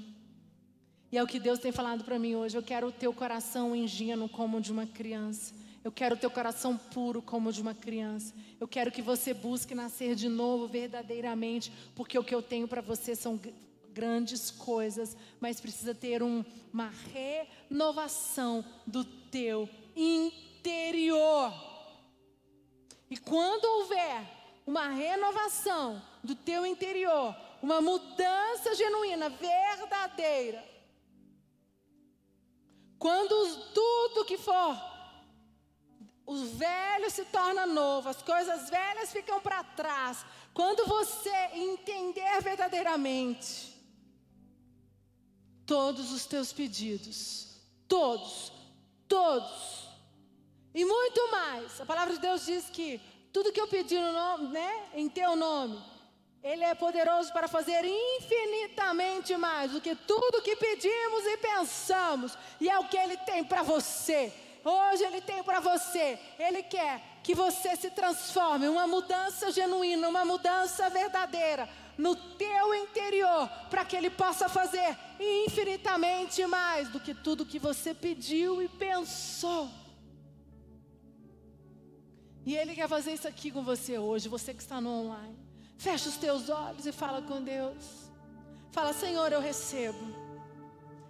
E 1.12 1.18
é 1.18 1.24
o 1.24 1.28
que 1.28 1.40
Deus 1.40 1.60
tem 1.60 1.72
falado 1.72 2.04
para 2.04 2.20
mim 2.20 2.36
hoje. 2.36 2.58
Eu 2.58 2.64
quero 2.64 2.88
o 2.88 2.92
teu 2.92 3.14
coração 3.14 3.76
ingênuo 3.76 4.30
como 4.30 4.58
o 4.58 4.62
de 4.62 4.72
uma 4.72 4.86
criança. 4.86 5.65
Eu 5.86 5.92
quero 5.92 6.16
o 6.16 6.18
teu 6.18 6.32
coração 6.32 6.76
puro 6.76 7.22
como 7.22 7.50
o 7.50 7.54
de 7.54 7.62
uma 7.62 7.76
criança. 7.76 8.34
Eu 8.60 8.68
quero 8.68 8.92
que 8.92 9.04
você 9.04 9.36
busque 9.36 9.76
nascer 9.76 10.16
de 10.16 10.28
novo 10.28 10.68
verdadeiramente, 10.68 11.72
porque 11.94 12.18
o 12.18 12.24
que 12.24 12.34
eu 12.34 12.42
tenho 12.42 12.68
para 12.68 12.82
você 12.82 13.16
são 13.16 13.40
grandes 13.94 14.50
coisas, 14.50 15.16
mas 15.40 15.62
precisa 15.62 15.94
ter 15.94 16.24
um, 16.24 16.44
uma 16.74 16.92
renovação 17.14 18.66
do 18.88 19.06
teu 19.06 19.70
interior. 19.96 21.54
E 23.08 23.16
quando 23.16 23.66
houver 23.66 24.24
uma 24.66 24.88
renovação 24.88 26.02
do 26.24 26.34
teu 26.34 26.66
interior, 26.66 27.36
uma 27.62 27.80
mudança 27.80 28.74
genuína, 28.74 29.30
verdadeira, 29.30 30.68
quando 32.98 33.72
tudo 33.72 34.26
que 34.26 34.40
for 34.40 34.95
o 36.26 36.46
velho 36.46 37.10
se 37.12 37.24
torna 37.26 37.66
novo, 37.66 38.10
as 38.10 38.22
coisas 38.22 38.70
velhas 38.70 39.12
ficam 39.12 39.40
para 39.40 39.64
trás. 39.64 40.26
Quando 40.54 40.86
você 40.86 41.36
entender 41.54 42.42
verdadeiramente 42.42 43.76
todos 45.66 46.12
os 46.12 46.26
teus 46.26 46.52
pedidos, 46.52 47.58
todos, 47.88 48.52
todos, 49.08 49.86
e 50.74 50.84
muito 50.84 51.32
mais. 51.32 51.80
A 51.80 51.86
palavra 51.86 52.16
de 52.16 52.20
Deus 52.20 52.46
diz 52.46 52.70
que 52.70 53.00
tudo 53.32 53.52
que 53.52 53.62
eu 53.62 53.68
pedi 53.68 53.98
no 53.98 54.12
nome, 54.12 54.48
né, 54.50 54.90
em 54.94 55.08
teu 55.08 55.36
nome, 55.36 55.82
ele 56.44 56.64
é 56.64 56.76
poderoso 56.76 57.32
para 57.34 57.48
fazer 57.48 57.84
infinitamente 57.84 59.36
mais 59.38 59.72
do 59.72 59.82
que 59.82 59.96
tudo 59.96 60.42
que 60.42 60.56
pedimos 60.56 61.26
e 61.26 61.38
pensamos, 61.38 62.38
e 62.60 62.70
é 62.70 62.78
o 62.80 62.88
que 62.88 62.98
ele 62.98 63.18
tem 63.18 63.44
para 63.44 63.64
você. 63.64 64.34
Hoje 64.66 65.04
Ele 65.04 65.22
tem 65.22 65.44
para 65.44 65.60
você. 65.60 66.18
Ele 66.40 66.64
quer 66.64 67.20
que 67.22 67.36
você 67.36 67.76
se 67.76 67.92
transforme, 67.92 68.68
uma 68.68 68.88
mudança 68.88 69.52
genuína, 69.52 70.10
uma 70.10 70.26
mudança 70.26 70.90
verdadeira 70.90 71.70
no 71.96 72.16
teu 72.16 72.74
interior, 72.74 73.48
para 73.70 73.86
que 73.86 73.96
Ele 73.96 74.10
possa 74.10 74.50
fazer 74.50 74.98
infinitamente 75.20 76.46
mais 76.48 76.90
do 76.90 77.00
que 77.00 77.14
tudo 77.14 77.46
que 77.46 77.60
você 77.60 77.94
pediu 77.94 78.60
e 78.60 78.68
pensou. 78.68 79.70
E 82.44 82.56
Ele 82.56 82.74
quer 82.74 82.90
fazer 82.90 83.14
isso 83.14 83.28
aqui 83.28 83.52
com 83.52 83.64
você 83.64 84.00
hoje, 84.00 84.28
você 84.28 84.52
que 84.52 84.64
está 84.64 84.82
no 84.82 84.90
online. 84.90 85.38
Fecha 85.78 86.10
os 86.10 86.18
teus 86.18 86.50
olhos 86.50 86.88
e 86.88 86.92
fala 86.92 87.22
com 87.22 87.42
Deus. 87.42 88.10
Fala, 88.72 88.94
Senhor, 88.94 89.32
eu 89.32 89.40
recebo. 89.40 90.26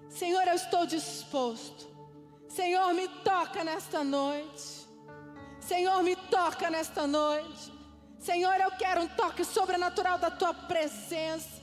Senhor, 0.10 0.46
eu 0.46 0.56
estou 0.56 0.86
disposto. 0.86 1.95
Senhor, 2.56 2.94
me 2.94 3.06
toca 3.10 3.66
nesta 3.66 4.02
noite. 4.02 4.88
Senhor, 5.60 6.02
me 6.02 6.16
toca 6.16 6.70
nesta 6.70 7.06
noite. 7.06 7.74
Senhor, 8.18 8.56
eu 8.62 8.72
quero 8.72 9.02
um 9.02 9.08
toque 9.10 9.44
sobrenatural 9.44 10.18
da 10.18 10.32
tua 10.32 10.54
presença. 10.54 11.62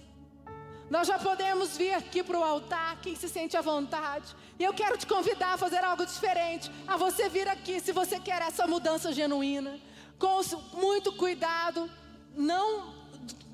Nós 0.90 1.08
já 1.08 1.18
podemos 1.18 1.78
vir 1.78 1.94
aqui 1.94 2.22
para 2.22 2.38
o 2.38 2.44
altar, 2.44 3.00
quem 3.00 3.16
se 3.16 3.26
sente 3.26 3.56
à 3.56 3.62
vontade. 3.62 4.36
E 4.58 4.64
eu 4.64 4.74
quero 4.74 4.98
te 4.98 5.06
convidar 5.06 5.54
a 5.54 5.56
fazer 5.56 5.82
algo 5.82 6.04
diferente. 6.04 6.70
A 6.86 6.98
você 6.98 7.26
vir 7.26 7.48
aqui, 7.48 7.80
se 7.80 7.90
você 7.90 8.20
quer 8.20 8.42
essa 8.42 8.66
mudança 8.66 9.14
genuína. 9.14 9.80
Com 10.18 10.42
muito 10.74 11.10
cuidado. 11.14 11.90
Não, 12.36 12.94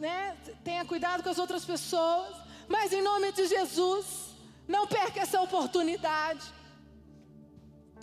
né, 0.01 0.37
tenha 0.65 0.85
cuidado 0.85 1.23
com 1.23 1.31
as 1.31 1.39
outras 1.39 1.65
pessoas. 1.65 2.35
Mas 2.67 2.93
em 2.93 3.01
nome 3.01 3.31
de 3.31 3.47
Jesus, 3.47 4.35
não 4.67 4.89
perca 4.89 5.21
essa 5.21 5.41
oportunidade. 5.41 6.58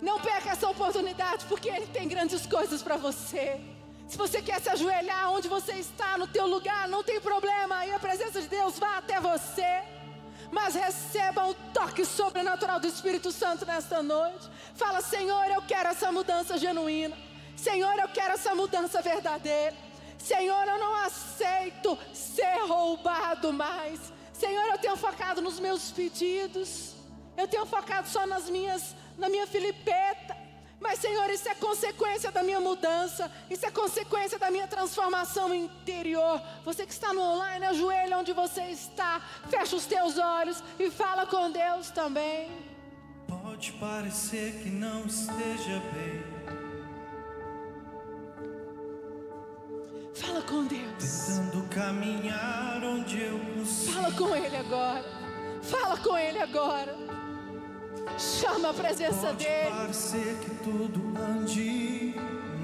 Não 0.00 0.20
perca 0.20 0.50
essa 0.50 0.68
oportunidade, 0.68 1.44
porque 1.46 1.68
Ele 1.68 1.86
tem 1.86 2.06
grandes 2.06 2.46
coisas 2.46 2.82
para 2.82 2.96
você. 2.96 3.60
Se 4.06 4.16
você 4.16 4.40
quer 4.40 4.60
se 4.60 4.68
ajoelhar 4.68 5.32
onde 5.32 5.48
você 5.48 5.72
está, 5.72 6.16
no 6.16 6.28
teu 6.28 6.46
lugar, 6.46 6.88
não 6.88 7.02
tem 7.02 7.20
problema. 7.20 7.76
Aí 7.78 7.92
a 7.92 7.98
presença 7.98 8.40
de 8.40 8.46
Deus 8.46 8.78
vai 8.78 8.98
até 8.98 9.20
você. 9.20 9.82
Mas 10.52 10.74
receba 10.74 11.46
o 11.46 11.54
toque 11.54 12.04
sobrenatural 12.04 12.78
do 12.78 12.86
Espírito 12.86 13.32
Santo 13.32 13.66
nesta 13.66 14.02
noite. 14.02 14.48
Fala, 14.74 15.00
Senhor, 15.00 15.46
eu 15.46 15.62
quero 15.62 15.88
essa 15.88 16.12
mudança 16.12 16.56
genuína. 16.56 17.16
Senhor, 17.56 17.98
eu 17.98 18.08
quero 18.08 18.34
essa 18.34 18.54
mudança 18.54 19.02
verdadeira. 19.02 19.74
Senhor, 20.18 20.68
eu 20.68 20.78
não 20.78 20.94
aceito 21.04 21.98
ser 22.12 22.58
roubado 22.66 23.52
mais. 23.52 24.00
Senhor, 24.32 24.66
eu 24.66 24.78
tenho 24.78 24.96
focado 24.96 25.40
nos 25.40 25.58
meus 25.58 25.90
pedidos. 25.90 26.94
Eu 27.36 27.48
tenho 27.48 27.66
focado 27.66 28.08
só 28.08 28.26
nas 28.26 28.48
minhas 28.48 28.94
na 29.16 29.28
minha 29.28 29.46
filipeta. 29.46 30.36
Mas, 30.78 30.98
Senhor, 30.98 31.28
isso 31.30 31.48
é 31.48 31.54
consequência 31.54 32.30
da 32.30 32.42
minha 32.42 32.60
mudança, 32.60 33.32
isso 33.48 33.64
é 33.64 33.70
consequência 33.70 34.38
da 34.38 34.50
minha 34.50 34.66
transformação 34.66 35.54
interior. 35.54 36.40
Você 36.64 36.84
que 36.84 36.92
está 36.92 37.12
no 37.12 37.20
online, 37.20 37.64
ajoelha 37.64 38.18
onde 38.18 38.32
você 38.32 38.62
está, 38.64 39.20
fecha 39.48 39.74
os 39.74 39.86
teus 39.86 40.18
olhos 40.18 40.62
e 40.78 40.90
fala 40.90 41.26
com 41.26 41.50
Deus 41.50 41.90
também. 41.90 42.50
Pode 43.26 43.72
parecer 43.72 44.60
que 44.62 44.68
não 44.68 45.06
esteja 45.06 45.80
bem. 45.94 46.36
Fala 50.14 50.42
com 50.42 50.66
Deus. 50.66 50.92
Tentando 50.98 51.68
caminhar 51.68 52.82
onde 52.84 53.20
eu 53.20 53.38
consigo. 53.38 53.92
Fala 53.92 54.12
com 54.12 54.36
Ele 54.36 54.56
agora. 54.56 55.04
Fala 55.62 55.96
com 55.98 56.16
Ele 56.16 56.38
agora. 56.38 56.96
Chama 58.18 58.70
a 58.70 58.74
presença 58.74 59.26
Pode 59.26 59.44
dele. 59.44 59.64
Pode 59.70 59.76
parecer 59.76 60.38
que 60.42 60.50
tudo 60.64 61.02
ande 61.20 62.14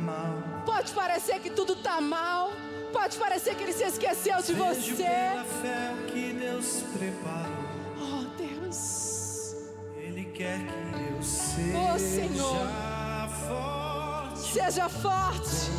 mal. 0.01 0.35
Pode 0.65 0.93
parecer 0.93 1.41
que 1.41 1.51
tudo 1.51 1.75
está 1.75 2.01
mal. 2.01 2.53
Pode 2.93 3.17
parecer 3.19 3.55
que 3.55 3.63
ele 3.63 3.73
se 3.73 3.85
esqueceu 3.85 4.41
de 4.43 4.53
Vejo 4.55 4.95
você. 4.97 5.03
pela 5.03 5.45
fé 5.45 5.95
o 5.95 6.07
que 6.13 6.33
Deus 6.33 6.83
preparou. 6.93 7.65
Oh, 8.01 8.25
Deus. 8.37 9.57
Ele 9.97 10.25
quer 10.27 10.59
que 10.59 11.15
eu 11.15 11.23
seja 11.23 11.79
Oh, 11.79 11.99
Senhor. 11.99 12.69
forte. 13.49 14.53
Seja 14.53 14.89
forte. 14.89 15.71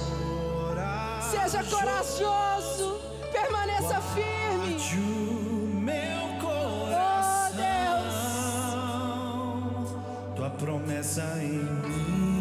Seja 1.32 1.64
corajoso. 1.64 3.00
Permaneça 3.32 4.00
firme. 4.14 4.78
Promessa 10.64 11.22
em 11.42 11.60
minha 11.60 12.33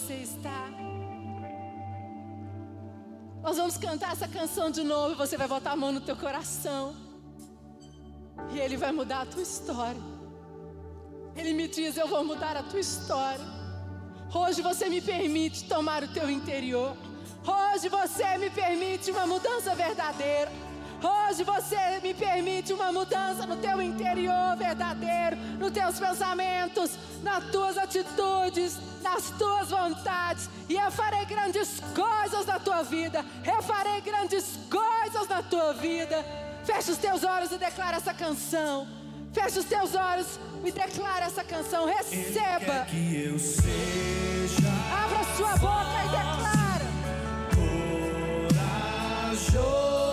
você 0.00 0.14
está. 0.14 0.68
Nós 3.42 3.56
vamos 3.56 3.76
cantar 3.76 4.12
essa 4.12 4.26
canção 4.26 4.70
de 4.70 4.82
novo 4.82 5.12
e 5.12 5.16
você 5.16 5.36
vai 5.36 5.46
botar 5.46 5.72
a 5.72 5.76
mão 5.76 5.92
no 5.92 6.00
teu 6.00 6.16
coração. 6.16 6.94
E 8.52 8.58
ele 8.58 8.76
vai 8.76 8.92
mudar 8.92 9.22
a 9.22 9.26
tua 9.26 9.42
história. 9.42 10.00
Ele 11.36 11.52
me 11.52 11.68
diz: 11.68 11.96
Eu 11.96 12.08
vou 12.08 12.24
mudar 12.24 12.56
a 12.56 12.62
tua 12.62 12.80
história. 12.80 13.44
Hoje 14.34 14.62
você 14.62 14.88
me 14.88 15.00
permite 15.00 15.64
tomar 15.64 16.02
o 16.02 16.08
teu 16.08 16.30
interior. 16.30 16.96
Hoje 17.46 17.88
você 17.88 18.38
me 18.38 18.50
permite 18.50 19.10
uma 19.10 19.26
mudança 19.26 19.74
verdadeira. 19.74 20.50
Hoje 21.02 21.42
você 21.44 22.00
me 22.02 22.12
permite 22.12 22.72
uma 22.72 22.92
mudança 22.92 23.46
no 23.46 23.56
teu 23.56 23.80
interior 23.80 24.56
verdadeiro, 24.56 25.36
nos 25.58 25.70
teus 25.70 25.98
pensamentos, 25.98 26.90
nas 27.22 27.44
tuas 27.50 27.78
atitudes, 27.78 28.78
nas 29.02 29.30
tuas 29.30 29.70
vontades. 29.70 30.48
E 30.68 30.74
eu 30.76 30.90
farei 30.90 31.24
grandes 31.24 31.80
coisas 31.94 32.46
na 32.46 32.58
tua 32.58 32.82
vida. 32.82 33.24
Eu 33.44 33.62
farei 33.62 34.00
grandes 34.00 34.58
coisas 34.70 35.28
na 35.28 35.42
tua 35.42 35.72
vida. 35.74 36.24
Feche 36.64 36.90
os 36.90 36.98
teus 36.98 37.24
olhos 37.24 37.50
e 37.52 37.58
declara 37.58 37.96
essa 37.96 38.12
canção. 38.12 38.86
Feche 39.32 39.58
os 39.60 39.64
teus 39.64 39.94
olhos 39.94 40.38
e 40.64 40.70
declara 40.72 41.24
essa 41.26 41.42
canção. 41.44 41.86
Receba. 41.86 42.84
que 42.88 43.22
eu 43.24 43.38
seja 43.38 44.68
Abra 45.04 45.24
sua 45.36 45.56
boca 45.56 46.04
e 46.04 46.08
declara. 46.08 46.86
corajoso, 49.30 50.09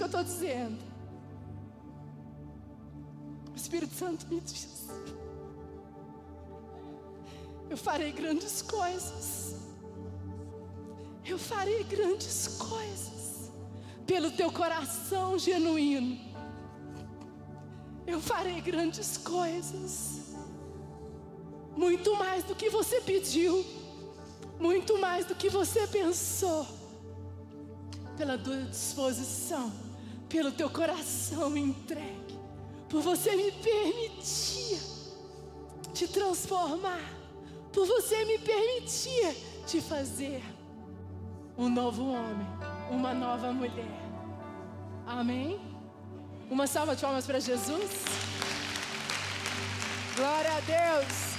que 0.00 0.04
eu 0.04 0.06
estou 0.06 0.24
dizendo. 0.24 0.78
O 3.52 3.56
Espírito 3.56 3.94
Santo 3.94 4.26
me 4.28 4.40
diz: 4.40 4.88
Eu 7.68 7.76
farei 7.76 8.10
grandes 8.10 8.62
coisas. 8.62 9.56
Eu 11.22 11.38
farei 11.38 11.84
grandes 11.84 12.48
coisas 12.56 13.52
pelo 14.06 14.30
teu 14.30 14.50
coração 14.50 15.38
genuíno. 15.38 16.18
Eu 18.06 18.20
farei 18.20 18.58
grandes 18.62 19.18
coisas, 19.18 20.34
muito 21.76 22.16
mais 22.16 22.42
do 22.42 22.54
que 22.54 22.70
você 22.70 23.02
pediu, 23.02 23.64
muito 24.58 24.98
mais 24.98 25.26
do 25.26 25.34
que 25.34 25.48
você 25.50 25.86
pensou, 25.86 26.66
pela 28.16 28.36
tua 28.36 28.62
disposição, 28.62 29.70
pelo 30.30 30.52
teu 30.52 30.70
coração 30.70 31.56
entregue, 31.56 32.38
por 32.88 33.02
você 33.02 33.34
me 33.34 33.50
permitir 33.50 34.80
te 35.92 36.06
transformar, 36.06 37.02
por 37.72 37.84
você 37.86 38.24
me 38.24 38.38
permitir 38.38 39.36
te 39.66 39.80
fazer 39.80 40.40
um 41.58 41.68
novo 41.68 42.12
homem, 42.12 42.46
uma 42.90 43.12
nova 43.12 43.52
mulher. 43.52 44.00
Amém? 45.06 45.60
Uma 46.48 46.66
salva 46.66 46.94
de 46.94 47.02
palmas 47.02 47.26
para 47.26 47.40
Jesus. 47.40 47.90
Glória 50.16 50.52
a 50.56 50.60
Deus. 50.60 51.29